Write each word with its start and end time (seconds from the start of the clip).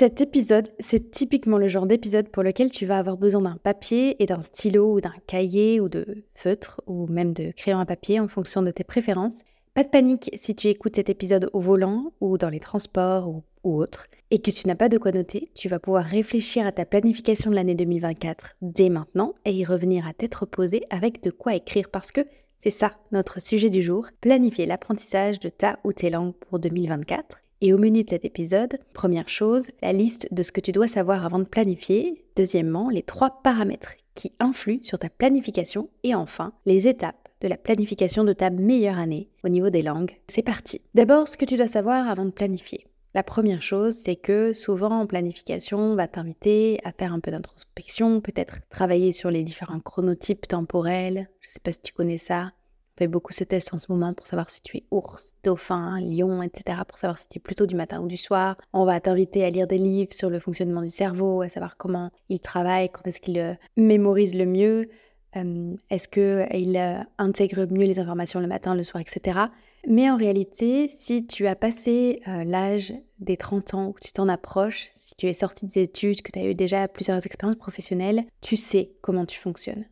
Cet 0.00 0.22
épisode, 0.22 0.70
c'est 0.78 1.10
typiquement 1.10 1.58
le 1.58 1.68
genre 1.68 1.84
d'épisode 1.84 2.30
pour 2.30 2.42
lequel 2.42 2.70
tu 2.70 2.86
vas 2.86 2.96
avoir 2.96 3.18
besoin 3.18 3.42
d'un 3.42 3.58
papier 3.62 4.16
et 4.22 4.24
d'un 4.24 4.40
stylo 4.40 4.94
ou 4.94 5.02
d'un 5.02 5.12
cahier 5.26 5.78
ou 5.78 5.90
de 5.90 6.24
feutre 6.32 6.80
ou 6.86 7.06
même 7.06 7.34
de 7.34 7.50
crayon 7.50 7.80
à 7.80 7.84
papier 7.84 8.18
en 8.18 8.26
fonction 8.26 8.62
de 8.62 8.70
tes 8.70 8.82
préférences. 8.82 9.42
Pas 9.74 9.84
de 9.84 9.90
panique 9.90 10.30
si 10.32 10.54
tu 10.54 10.68
écoutes 10.68 10.96
cet 10.96 11.10
épisode 11.10 11.50
au 11.52 11.60
volant 11.60 12.14
ou 12.22 12.38
dans 12.38 12.48
les 12.48 12.60
transports 12.60 13.28
ou, 13.28 13.42
ou 13.62 13.76
autre 13.76 14.06
et 14.30 14.38
que 14.38 14.50
tu 14.50 14.66
n'as 14.66 14.74
pas 14.74 14.88
de 14.88 14.96
quoi 14.96 15.12
noter, 15.12 15.50
tu 15.54 15.68
vas 15.68 15.78
pouvoir 15.78 16.06
réfléchir 16.06 16.66
à 16.66 16.72
ta 16.72 16.86
planification 16.86 17.50
de 17.50 17.56
l'année 17.56 17.74
2024 17.74 18.56
dès 18.62 18.88
maintenant 18.88 19.34
et 19.44 19.52
y 19.52 19.66
revenir 19.66 20.06
à 20.06 20.14
tête 20.14 20.34
reposée 20.34 20.86
avec 20.88 21.22
de 21.22 21.30
quoi 21.30 21.54
écrire 21.54 21.90
parce 21.90 22.10
que 22.10 22.22
c'est 22.56 22.70
ça 22.70 22.96
notre 23.12 23.38
sujet 23.38 23.68
du 23.68 23.82
jour, 23.82 24.06
planifier 24.22 24.64
l'apprentissage 24.64 25.40
de 25.40 25.50
ta 25.50 25.78
ou 25.84 25.92
tes 25.92 26.08
langues 26.08 26.32
pour 26.48 26.58
2024 26.58 27.42
et 27.60 27.72
au 27.72 27.78
menu 27.78 28.04
de 28.04 28.10
cet 28.10 28.24
épisode, 28.24 28.78
première 28.94 29.28
chose, 29.28 29.68
la 29.82 29.92
liste 29.92 30.28
de 30.32 30.42
ce 30.42 30.52
que 30.52 30.60
tu 30.60 30.72
dois 30.72 30.88
savoir 30.88 31.24
avant 31.24 31.38
de 31.38 31.44
planifier. 31.44 32.24
Deuxièmement, 32.36 32.88
les 32.88 33.02
trois 33.02 33.42
paramètres 33.42 33.94
qui 34.14 34.32
influent 34.40 34.82
sur 34.82 34.98
ta 34.98 35.10
planification. 35.10 35.90
Et 36.02 36.14
enfin, 36.14 36.52
les 36.66 36.88
étapes 36.88 37.28
de 37.40 37.48
la 37.48 37.56
planification 37.56 38.24
de 38.24 38.32
ta 38.32 38.50
meilleure 38.50 38.98
année 38.98 39.28
au 39.44 39.48
niveau 39.48 39.70
des 39.70 39.82
langues. 39.82 40.16
C'est 40.28 40.42
parti. 40.42 40.80
D'abord, 40.94 41.28
ce 41.28 41.36
que 41.36 41.44
tu 41.44 41.56
dois 41.56 41.68
savoir 41.68 42.08
avant 42.08 42.24
de 42.24 42.30
planifier. 42.30 42.86
La 43.12 43.22
première 43.24 43.62
chose, 43.62 43.94
c'est 43.94 44.16
que 44.16 44.52
souvent 44.52 45.00
en 45.00 45.06
planification, 45.06 45.78
on 45.78 45.94
va 45.96 46.06
t'inviter 46.06 46.78
à 46.84 46.92
faire 46.92 47.12
un 47.12 47.18
peu 47.18 47.32
d'introspection, 47.32 48.20
peut-être 48.20 48.60
travailler 48.68 49.10
sur 49.10 49.30
les 49.30 49.42
différents 49.42 49.80
chronotypes 49.80 50.46
temporels. 50.46 51.28
Je 51.40 51.48
ne 51.48 51.50
sais 51.50 51.60
pas 51.60 51.72
si 51.72 51.82
tu 51.82 51.92
connais 51.92 52.18
ça, 52.18 52.52
fais 53.00 53.08
beaucoup 53.08 53.32
ce 53.32 53.44
test 53.44 53.72
en 53.72 53.78
ce 53.78 53.90
moment 53.90 54.12
pour 54.12 54.26
savoir 54.26 54.50
si 54.50 54.60
tu 54.60 54.76
es 54.76 54.84
ours, 54.90 55.32
dauphin, 55.42 55.98
lion, 56.00 56.42
etc. 56.42 56.80
Pour 56.86 56.98
savoir 56.98 57.18
si 57.18 57.28
tu 57.28 57.38
es 57.38 57.40
plutôt 57.40 57.64
du 57.64 57.74
matin 57.74 58.00
ou 58.02 58.06
du 58.06 58.18
soir. 58.18 58.56
On 58.74 58.84
va 58.84 59.00
t'inviter 59.00 59.42
à 59.42 59.50
lire 59.50 59.66
des 59.66 59.78
livres 59.78 60.12
sur 60.12 60.28
le 60.28 60.38
fonctionnement 60.38 60.82
du 60.82 60.88
cerveau, 60.88 61.40
à 61.40 61.48
savoir 61.48 61.78
comment 61.78 62.10
il 62.28 62.40
travaille, 62.40 62.90
quand 62.90 63.06
est-ce 63.06 63.20
qu'il 63.20 63.38
euh, 63.38 63.54
mémorise 63.78 64.34
le 64.34 64.44
mieux, 64.44 64.90
euh, 65.36 65.74
est-ce 65.88 66.08
qu'il 66.08 66.76
euh, 66.76 66.98
intègre 67.16 67.66
mieux 67.70 67.86
les 67.86 67.98
informations 67.98 68.38
le 68.40 68.46
matin, 68.46 68.74
le 68.74 68.84
soir, 68.84 69.00
etc. 69.00 69.40
Mais 69.88 70.10
en 70.10 70.16
réalité, 70.16 70.86
si 70.88 71.26
tu 71.26 71.46
as 71.46 71.56
passé 71.56 72.20
l'âge 72.26 72.92
des 73.18 73.38
30 73.38 73.72
ans, 73.72 73.86
ou 73.86 73.92
que 73.92 74.00
tu 74.00 74.12
t'en 74.12 74.28
approches, 74.28 74.90
si 74.92 75.14
tu 75.16 75.26
es 75.26 75.32
sorti 75.32 75.64
des 75.64 75.78
études, 75.78 76.20
que 76.20 76.30
tu 76.30 76.38
as 76.38 76.44
eu 76.44 76.54
déjà 76.54 76.86
plusieurs 76.86 77.24
expériences 77.24 77.56
professionnelles, 77.56 78.24
tu 78.42 78.58
sais 78.58 78.92
comment 79.00 79.24
tu 79.24 79.38
fonctionnes. 79.38 79.86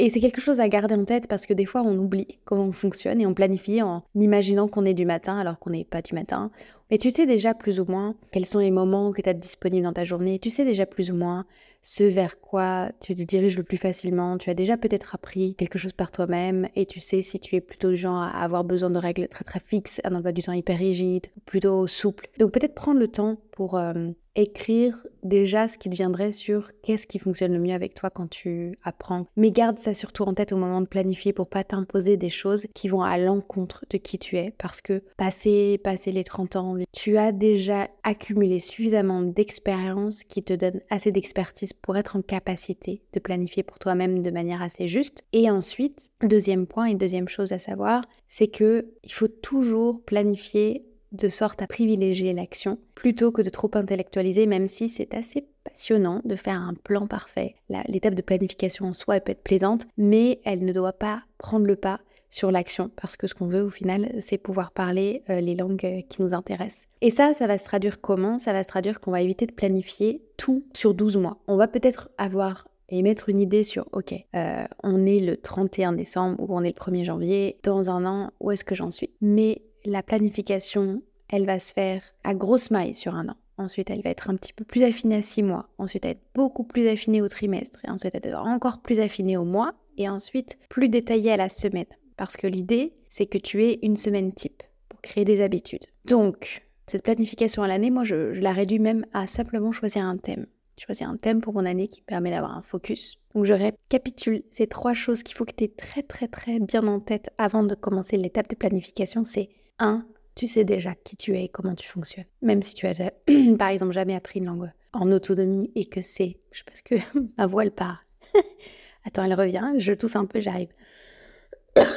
Et 0.00 0.10
c'est 0.10 0.18
quelque 0.18 0.40
chose 0.40 0.58
à 0.58 0.68
garder 0.68 0.94
en 0.94 1.04
tête 1.04 1.28
parce 1.28 1.46
que 1.46 1.54
des 1.54 1.66
fois 1.66 1.82
on 1.82 1.96
oublie 1.96 2.38
comment 2.44 2.64
on 2.64 2.72
fonctionne 2.72 3.20
et 3.20 3.26
on 3.26 3.34
planifie 3.34 3.80
en 3.80 4.00
imaginant 4.16 4.66
qu'on 4.66 4.84
est 4.84 4.94
du 4.94 5.06
matin 5.06 5.38
alors 5.38 5.60
qu'on 5.60 5.70
n'est 5.70 5.84
pas 5.84 6.02
du 6.02 6.14
matin. 6.14 6.50
Mais 6.90 6.98
tu 6.98 7.10
sais 7.10 7.26
déjà 7.26 7.54
plus 7.54 7.80
ou 7.80 7.84
moins 7.86 8.14
quels 8.30 8.46
sont 8.46 8.58
les 8.58 8.70
moments 8.70 9.12
que 9.12 9.22
tu 9.22 9.28
as 9.28 9.34
disponibles 9.34 9.84
dans 9.84 9.92
ta 9.92 10.04
journée. 10.04 10.38
Tu 10.38 10.50
sais 10.50 10.64
déjà 10.64 10.86
plus 10.86 11.10
ou 11.10 11.14
moins 11.14 11.46
ce 11.82 12.02
vers 12.02 12.40
quoi 12.40 12.90
tu 13.00 13.14
te 13.14 13.22
diriges 13.22 13.58
le 13.58 13.62
plus 13.62 13.76
facilement. 13.76 14.38
Tu 14.38 14.48
as 14.48 14.54
déjà 14.54 14.78
peut-être 14.78 15.14
appris 15.14 15.54
quelque 15.54 15.78
chose 15.78 15.92
par 15.92 16.10
toi-même 16.10 16.66
et 16.76 16.86
tu 16.86 16.98
sais 16.98 17.20
si 17.20 17.38
tu 17.38 17.56
es 17.56 17.60
plutôt 17.60 17.90
du 17.90 17.96
genre 17.96 18.22
à 18.22 18.42
avoir 18.42 18.64
besoin 18.64 18.90
de 18.90 18.98
règles 18.98 19.28
très 19.28 19.44
très 19.44 19.60
fixes, 19.60 20.00
un 20.04 20.14
emploi 20.14 20.32
du 20.32 20.42
temps 20.42 20.52
hyper 20.52 20.78
rigide, 20.78 21.26
plutôt 21.44 21.86
souple. 21.86 22.28
Donc 22.38 22.52
peut-être 22.52 22.74
prendre 22.74 23.00
le 23.00 23.08
temps 23.08 23.36
pour 23.50 23.76
euh, 23.76 24.10
écrire 24.34 25.06
déjà 25.22 25.68
ce 25.68 25.78
qui 25.78 25.88
deviendrait 25.88 26.32
sur 26.32 26.70
qu'est-ce 26.82 27.06
qui 27.06 27.18
fonctionne 27.18 27.52
le 27.52 27.58
mieux 27.58 27.72
avec 27.72 27.94
toi 27.94 28.10
quand 28.10 28.28
tu 28.28 28.78
apprends. 28.82 29.26
Mais 29.36 29.50
garde 29.50 29.78
ça 29.78 29.94
surtout 29.94 30.24
en 30.24 30.34
tête 30.34 30.52
au 30.52 30.56
moment 30.56 30.80
de 30.80 30.86
planifier 30.86 31.32
pour 31.32 31.48
pas 31.48 31.64
t'imposer 31.64 32.16
des 32.16 32.30
choses 32.30 32.66
qui 32.74 32.88
vont 32.88 33.02
à 33.02 33.16
l'encontre 33.18 33.84
de 33.90 33.96
qui 33.96 34.18
tu 34.18 34.36
es 34.36 34.54
parce 34.58 34.80
que 34.80 35.02
passer 35.16 35.78
passer 35.82 36.12
les 36.12 36.24
30 36.24 36.56
ans, 36.56 36.73
tu 36.92 37.16
as 37.16 37.32
déjà 37.32 37.88
accumulé 38.02 38.58
suffisamment 38.58 39.22
d'expérience 39.22 40.24
qui 40.24 40.42
te 40.42 40.52
donne 40.52 40.80
assez 40.90 41.12
d'expertise 41.12 41.72
pour 41.72 41.96
être 41.96 42.16
en 42.16 42.22
capacité 42.22 43.02
de 43.12 43.20
planifier 43.20 43.62
pour 43.62 43.78
toi-même 43.78 44.20
de 44.20 44.30
manière 44.30 44.62
assez 44.62 44.88
juste. 44.88 45.24
Et 45.32 45.50
ensuite, 45.50 46.10
deuxième 46.22 46.66
point 46.66 46.86
et 46.86 46.94
deuxième 46.94 47.28
chose 47.28 47.52
à 47.52 47.58
savoir, 47.58 48.02
c'est 48.26 48.48
que 48.48 48.92
il 49.02 49.12
faut 49.12 49.28
toujours 49.28 50.02
planifier 50.02 50.84
de 51.12 51.28
sorte 51.28 51.62
à 51.62 51.66
privilégier 51.66 52.32
l'action 52.32 52.78
plutôt 52.94 53.30
que 53.30 53.42
de 53.42 53.50
trop 53.50 53.70
intellectualiser, 53.74 54.46
même 54.46 54.66
si 54.66 54.88
c'est 54.88 55.14
assez 55.14 55.46
passionnant 55.62 56.20
de 56.24 56.36
faire 56.36 56.60
un 56.60 56.74
plan 56.74 57.06
parfait. 57.06 57.54
L'étape 57.88 58.14
de 58.14 58.22
planification 58.22 58.86
en 58.86 58.92
soi 58.92 59.20
peut 59.20 59.32
être 59.32 59.42
plaisante, 59.42 59.86
mais 59.96 60.40
elle 60.44 60.64
ne 60.64 60.72
doit 60.72 60.92
pas 60.92 61.22
prendre 61.38 61.66
le 61.66 61.76
pas 61.76 62.00
sur 62.34 62.50
l'action, 62.50 62.90
parce 62.96 63.16
que 63.16 63.28
ce 63.28 63.34
qu'on 63.34 63.46
veut 63.46 63.62
au 63.62 63.70
final, 63.70 64.10
c'est 64.18 64.38
pouvoir 64.38 64.72
parler 64.72 65.22
euh, 65.30 65.40
les 65.40 65.54
langues 65.54 65.84
euh, 65.84 66.00
qui 66.08 66.20
nous 66.20 66.34
intéressent. 66.34 66.88
Et 67.00 67.10
ça, 67.10 67.32
ça 67.32 67.46
va 67.46 67.58
se 67.58 67.64
traduire 67.64 68.00
comment? 68.00 68.40
Ça 68.40 68.52
va 68.52 68.64
se 68.64 68.68
traduire 68.68 69.00
qu'on 69.00 69.12
va 69.12 69.22
éviter 69.22 69.46
de 69.46 69.52
planifier 69.52 70.20
tout 70.36 70.64
sur 70.74 70.94
12 70.94 71.16
mois. 71.16 71.38
On 71.46 71.56
va 71.56 71.68
peut-être 71.68 72.10
avoir 72.18 72.66
et 72.88 73.02
mettre 73.02 73.28
une 73.28 73.38
idée 73.38 73.62
sur, 73.62 73.86
ok, 73.92 74.14
euh, 74.34 74.64
on 74.82 75.06
est 75.06 75.20
le 75.20 75.36
31 75.36 75.92
décembre 75.92 76.42
ou 76.42 76.56
on 76.56 76.62
est 76.62 76.76
le 76.76 76.92
1er 76.92 77.04
janvier, 77.04 77.56
dans 77.62 77.88
un 77.88 78.04
an, 78.04 78.30
où 78.40 78.50
est-ce 78.50 78.64
que 78.64 78.74
j'en 78.74 78.90
suis? 78.90 79.10
Mais 79.20 79.62
la 79.84 80.02
planification, 80.02 81.02
elle 81.30 81.46
va 81.46 81.60
se 81.60 81.72
faire 81.72 82.02
à 82.24 82.34
grosse 82.34 82.72
maille 82.72 82.96
sur 82.96 83.14
un 83.14 83.28
an. 83.28 83.36
Ensuite, 83.58 83.90
elle 83.90 84.02
va 84.02 84.10
être 84.10 84.28
un 84.28 84.34
petit 84.34 84.52
peu 84.52 84.64
plus 84.64 84.82
affinée 84.82 85.16
à 85.16 85.22
6 85.22 85.44
mois. 85.44 85.68
Ensuite, 85.78 86.04
elle 86.04 86.14
va 86.14 86.18
être 86.18 86.26
beaucoup 86.34 86.64
plus 86.64 86.88
affinée 86.88 87.22
au 87.22 87.28
trimestre. 87.28 87.78
Et 87.86 87.90
ensuite, 87.90 88.12
elle 88.14 88.22
va 88.32 88.40
être 88.40 88.46
encore 88.48 88.80
plus 88.80 88.98
affinée 88.98 89.36
au 89.36 89.44
mois. 89.44 89.72
Et 89.96 90.08
ensuite, 90.08 90.58
plus 90.68 90.88
détaillée 90.88 91.30
à 91.30 91.36
la 91.36 91.48
semaine. 91.48 91.86
Parce 92.16 92.36
que 92.36 92.46
l'idée, 92.46 92.92
c'est 93.08 93.26
que 93.26 93.38
tu 93.38 93.64
aies 93.64 93.78
une 93.82 93.96
semaine 93.96 94.32
type 94.32 94.62
pour 94.88 95.00
créer 95.00 95.24
des 95.24 95.40
habitudes. 95.40 95.84
Donc, 96.04 96.64
cette 96.86 97.02
planification 97.02 97.62
à 97.62 97.68
l'année, 97.68 97.90
moi, 97.90 98.04
je, 98.04 98.38
la 98.40 98.52
réduis 98.52 98.78
même 98.78 99.06
à 99.12 99.26
simplement 99.26 99.72
choisir 99.72 100.04
un 100.04 100.16
thème. 100.16 100.46
Choisir 100.78 101.08
un 101.08 101.16
thème 101.16 101.40
pour 101.40 101.54
mon 101.54 101.64
année 101.64 101.88
qui 101.88 102.02
permet 102.02 102.30
d'avoir 102.30 102.56
un 102.56 102.62
focus. 102.62 103.16
Donc, 103.34 103.44
je 103.44 103.54
récapitule 103.54 104.42
ces 104.50 104.66
trois 104.66 104.94
choses 104.94 105.22
qu'il 105.22 105.36
faut 105.36 105.44
que 105.44 105.54
tu 105.56 105.64
aies 105.64 105.68
très, 105.68 106.02
très, 106.02 106.28
très 106.28 106.58
bien 106.58 106.86
en 106.86 107.00
tête 107.00 107.30
avant 107.38 107.62
de 107.62 107.74
commencer 107.74 108.16
l'étape 108.16 108.48
de 108.48 108.56
planification. 108.56 109.24
C'est 109.24 109.48
1. 109.78 110.06
Tu 110.34 110.48
sais 110.48 110.64
déjà 110.64 110.94
qui 110.94 111.16
tu 111.16 111.36
es 111.36 111.44
et 111.44 111.48
comment 111.48 111.76
tu 111.76 111.88
fonctionnes. 111.88 112.24
Même 112.42 112.60
si 112.60 112.74
tu 112.74 112.86
as, 112.86 112.94
par 113.58 113.68
exemple, 113.68 113.92
jamais 113.92 114.16
appris 114.16 114.40
une 114.40 114.46
langue 114.46 114.72
en 114.92 115.10
autonomie 115.12 115.70
et 115.74 115.86
que 115.86 116.00
c'est... 116.00 116.38
Je 116.50 116.58
sais 116.58 116.64
pas 116.64 116.74
ce 116.74 116.82
que 116.82 117.18
ma 117.38 117.46
voix, 117.46 117.62
elle 117.62 117.70
part. 117.70 118.04
Attends, 119.04 119.24
elle 119.24 119.34
revient. 119.34 119.74
Je 119.78 119.92
tousse 119.92 120.16
un 120.16 120.26
peu, 120.26 120.40
j'arrive. 120.40 120.70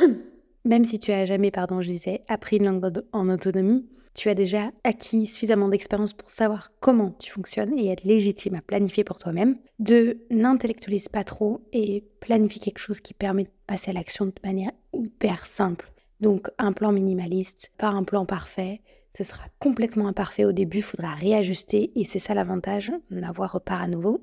Même 0.65 0.85
si 0.85 0.99
tu 0.99 1.11
as 1.11 1.25
jamais, 1.25 1.51
pardon, 1.51 1.81
je 1.81 1.87
disais, 1.87 2.21
appris 2.27 2.57
une 2.57 2.65
langue 2.65 3.03
en 3.13 3.29
autonomie, 3.29 3.87
tu 4.17 4.29
as 4.29 4.33
déjà 4.33 4.71
acquis 4.83 5.27
suffisamment 5.27 5.69
d'expérience 5.69 6.13
pour 6.13 6.29
savoir 6.29 6.71
comment 6.79 7.11
tu 7.19 7.31
fonctionnes 7.31 7.77
et 7.77 7.89
être 7.89 8.03
légitime 8.03 8.55
à 8.55 8.61
planifier 8.61 9.03
pour 9.03 9.19
toi-même. 9.19 9.57
Deux, 9.77 10.25
n'intellectualise 10.31 11.07
pas 11.07 11.23
trop 11.23 11.61
et 11.71 12.03
planifie 12.19 12.59
quelque 12.59 12.79
chose 12.79 12.99
qui 12.99 13.13
permet 13.13 13.43
de 13.43 13.51
passer 13.67 13.91
à 13.91 13.93
l'action 13.93 14.25
de 14.25 14.33
manière 14.43 14.71
hyper 14.91 15.45
simple. 15.45 15.93
Donc 16.19 16.49
un 16.57 16.73
plan 16.73 16.91
minimaliste, 16.91 17.71
pas 17.77 17.89
un 17.89 18.03
plan 18.03 18.25
parfait. 18.25 18.81
Ce 19.11 19.23
sera 19.23 19.43
complètement 19.59 20.07
imparfait 20.07 20.45
au 20.45 20.51
début, 20.51 20.79
il 20.79 20.83
faudra 20.83 21.13
réajuster 21.13 21.91
et 21.95 22.03
c'est 22.03 22.19
ça 22.19 22.33
l'avantage, 22.33 22.91
ma 23.11 23.31
voix 23.31 23.47
repart 23.47 23.83
à 23.83 23.87
nouveau. 23.87 24.19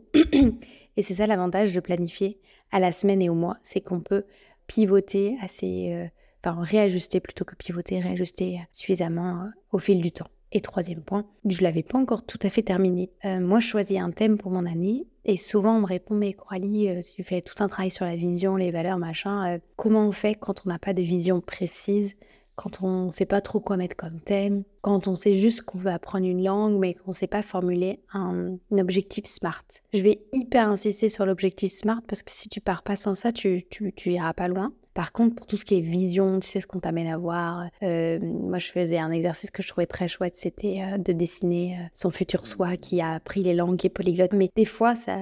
et 0.97 1.03
c'est 1.03 1.15
ça 1.15 1.27
l'avantage 1.27 1.73
de 1.73 1.81
planifier 1.81 2.41
à 2.73 2.81
la 2.81 2.91
semaine 2.91 3.23
et 3.23 3.31
au 3.31 3.35
mois, 3.35 3.59
c'est 3.63 3.81
qu'on 3.81 4.01
peut 4.01 4.25
pivoter 4.67 5.37
assez, 5.43 5.93
euh, 5.93 6.07
enfin 6.45 6.63
réajuster 6.63 7.21
plutôt 7.21 7.45
que 7.45 7.55
pivoter, 7.55 8.01
réajuster 8.01 8.61
suffisamment 8.73 9.43
euh, 9.43 9.49
au 9.73 9.79
fil 9.79 10.01
du 10.01 10.13
temps. 10.13 10.29
Et 10.53 10.61
troisième 10.61 11.03
point, 11.03 11.27
je 11.47 11.63
l'avais 11.63 11.83
pas 11.83 11.99
encore 11.99 12.25
tout 12.25 12.39
à 12.43 12.51
fait 12.51 12.63
terminé. 12.63 13.11
Euh, 13.25 13.41
moi, 13.41 13.59
je 13.59 13.67
choisis 13.67 13.99
un 13.99 14.13
thème 14.13 14.39
pour 14.39 14.53
mon 14.53 14.67
année 14.67 15.07
et 15.25 15.37
souvent 15.37 15.79
on 15.79 15.81
me 15.81 15.87
répond 15.87 16.15
mais 16.15 16.33
Coralie, 16.33 16.89
euh, 16.89 17.03
tu 17.17 17.25
fais 17.25 17.41
tout 17.41 17.63
un 17.63 17.67
travail 17.67 17.91
sur 17.91 18.05
la 18.05 18.15
vision, 18.15 18.57
les 18.57 18.71
valeurs, 18.71 18.99
machin. 18.99 19.59
comment 19.77 20.07
on 20.07 20.13
fait 20.13 20.35
quand 20.35 20.63
on 20.65 20.69
n'a 20.69 20.79
pas 20.79 20.93
de 20.93 21.03
vision 21.03 21.41
précise 21.41 22.15
quand 22.55 22.83
on 22.83 23.07
ne 23.07 23.13
sait 23.13 23.27
pas 23.27 23.41
trop 23.41 23.61
quoi 23.61 23.77
mettre 23.77 23.97
comme 23.97 24.21
thème, 24.21 24.65
quand 24.81 25.09
on 25.09 25.15
sait 25.15 25.37
juste 25.37 25.63
qu'on 25.63 25.79
veut 25.79 25.91
apprendre 25.91 26.27
une 26.27 26.45
langue 26.45 26.79
mais 26.79 26.95
qu'on 26.95 27.11
ne 27.11 27.15
sait 27.15 27.27
pas 27.27 27.43
formuler 27.43 28.01
un, 28.13 28.57
objectif 28.71 29.27
SMART. 29.27 29.65
Je 29.93 30.03
vais 30.03 30.25
hyper 30.33 30.69
insister 30.69 31.09
sur 31.09 31.27
l'objectif 31.27 31.73
SMART 31.73 32.03
parce 32.07 32.23
que 32.23 32.31
si 32.31 32.49
tu 32.49 32.61
pars 32.61 32.83
pas 32.83 32.97
sans 32.97 33.15
ça, 33.15 33.33
tu, 33.33 33.65
tu, 33.71 33.93
tu 33.93 34.13
iras 34.13 34.35
pas 34.35 34.49
loin. 34.49 34.73
Par 34.95 35.11
contre, 35.13 35.35
pour 35.35 35.47
tout 35.47 35.57
ce 35.57 35.65
qui 35.65 35.77
est 35.77 35.81
vision, 35.81 36.39
tu 36.39 36.49
sais 36.49 36.61
ce 36.61 36.69
qu'on 36.69 36.79
t'amène 36.79 37.09
à 37.09 37.19
voir. 37.19 37.65
Euh, 37.83 38.21
moi, 38.23 38.59
je 38.61 38.71
faisais 38.71 38.99
un 38.99 39.11
exercice 39.11 39.51
que 39.51 39.61
je 39.61 39.69
trouvais 39.69 39.87
très 39.87 40.07
chouette, 40.07 40.37
c'était 40.37 40.83
euh, 40.83 40.99
de 40.99 41.13
dessiner 41.13 41.77
euh, 41.77 41.85
son 41.95 42.11
futur 42.11 42.47
soi 42.47 42.77
qui 42.77 43.01
a 43.01 43.13
appris 43.15 43.43
les 43.43 43.55
langues, 43.55 43.77
qui 43.77 43.89
est 43.89 43.91
polyglotte. 43.91 44.33
Mais 44.35 44.51
des 44.55 44.65
fois, 44.65 44.95
ça, 44.95 45.17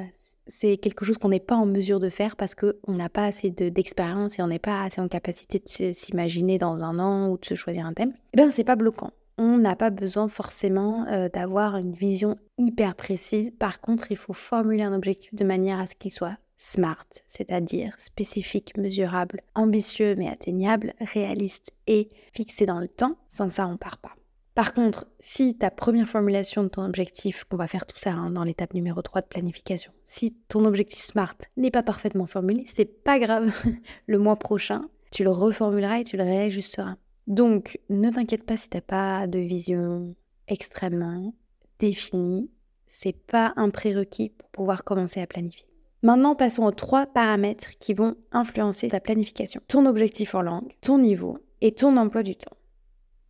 c'est 0.46 0.76
quelque 0.76 1.06
chose 1.06 1.16
qu'on 1.16 1.30
n'est 1.30 1.40
pas 1.40 1.56
en 1.56 1.64
mesure 1.64 2.00
de 2.00 2.10
faire 2.10 2.36
parce 2.36 2.54
qu'on 2.54 2.92
n'a 2.92 3.08
pas 3.08 3.24
assez 3.24 3.48
d'expérience 3.50 4.38
et 4.38 4.42
on 4.42 4.48
n'est 4.48 4.58
pas 4.58 4.82
assez 4.82 5.00
en 5.00 5.08
capacité 5.08 5.58
de 5.58 5.92
s'imaginer 5.92 6.58
dans 6.58 6.84
un 6.84 6.98
an 6.98 7.30
ou 7.30 7.38
de 7.38 7.44
se 7.46 7.54
choisir 7.54 7.86
un 7.86 7.94
thème. 7.94 8.12
Eh 8.34 8.36
bien, 8.36 8.50
c'est 8.50 8.64
pas 8.64 8.76
bloquant. 8.76 9.10
On 9.38 9.56
n'a 9.56 9.74
pas 9.74 9.88
besoin 9.88 10.28
forcément 10.28 11.06
d'avoir 11.32 11.78
une 11.78 11.94
vision 11.94 12.36
hyper 12.58 12.94
précise. 12.94 13.50
Par 13.58 13.80
contre, 13.80 14.10
il 14.10 14.18
faut 14.18 14.34
formuler 14.34 14.82
un 14.82 14.92
objectif 14.92 15.34
de 15.34 15.44
manière 15.44 15.80
à 15.80 15.86
ce 15.86 15.94
qu'il 15.94 16.12
soit 16.12 16.36
SMART, 16.64 17.08
c'est-à-dire 17.26 17.92
spécifique, 17.98 18.76
mesurable, 18.76 19.40
ambitieux 19.56 20.14
mais 20.16 20.28
atteignable, 20.28 20.94
réaliste 21.00 21.72
et 21.88 22.08
fixé 22.32 22.66
dans 22.66 22.78
le 22.78 22.86
temps. 22.86 23.16
Sans 23.28 23.48
ça, 23.48 23.66
on 23.66 23.76
part 23.76 23.98
pas. 23.98 24.12
Par 24.54 24.72
contre, 24.72 25.08
si 25.18 25.58
ta 25.58 25.72
première 25.72 26.08
formulation 26.08 26.62
de 26.62 26.68
ton 26.68 26.84
objectif, 26.84 27.44
on 27.50 27.56
va 27.56 27.66
faire 27.66 27.84
tout 27.84 27.98
ça 27.98 28.12
hein, 28.12 28.30
dans 28.30 28.44
l'étape 28.44 28.74
numéro 28.74 29.02
3 29.02 29.22
de 29.22 29.26
planification, 29.26 29.90
si 30.04 30.36
ton 30.46 30.64
objectif 30.64 31.00
SMART 31.00 31.34
n'est 31.56 31.72
pas 31.72 31.82
parfaitement 31.82 32.26
formulé, 32.26 32.62
c'est 32.68 32.84
pas 32.84 33.18
grave. 33.18 33.52
le 34.06 34.18
mois 34.20 34.36
prochain, 34.36 34.88
tu 35.10 35.24
le 35.24 35.30
reformuleras 35.30 35.98
et 35.98 36.04
tu 36.04 36.16
le 36.16 36.22
réajusteras. 36.22 36.94
Donc, 37.26 37.80
ne 37.90 38.08
t'inquiète 38.08 38.46
pas 38.46 38.56
si 38.56 38.68
tu 38.68 38.76
n'as 38.76 38.82
pas 38.82 39.26
de 39.26 39.40
vision 39.40 40.14
extrêmement 40.46 41.34
définie. 41.80 42.52
C'est 42.86 43.16
pas 43.16 43.52
un 43.56 43.70
prérequis 43.70 44.30
pour 44.30 44.48
pouvoir 44.50 44.84
commencer 44.84 45.20
à 45.20 45.26
planifier. 45.26 45.71
Maintenant, 46.04 46.34
passons 46.34 46.64
aux 46.64 46.72
trois 46.72 47.06
paramètres 47.06 47.78
qui 47.78 47.94
vont 47.94 48.16
influencer 48.32 48.88
ta 48.88 48.98
planification. 48.98 49.60
Ton 49.68 49.86
objectif 49.86 50.34
en 50.34 50.42
langue, 50.42 50.72
ton 50.80 50.98
niveau 50.98 51.38
et 51.60 51.72
ton 51.72 51.96
emploi 51.96 52.24
du 52.24 52.34
temps. 52.34 52.56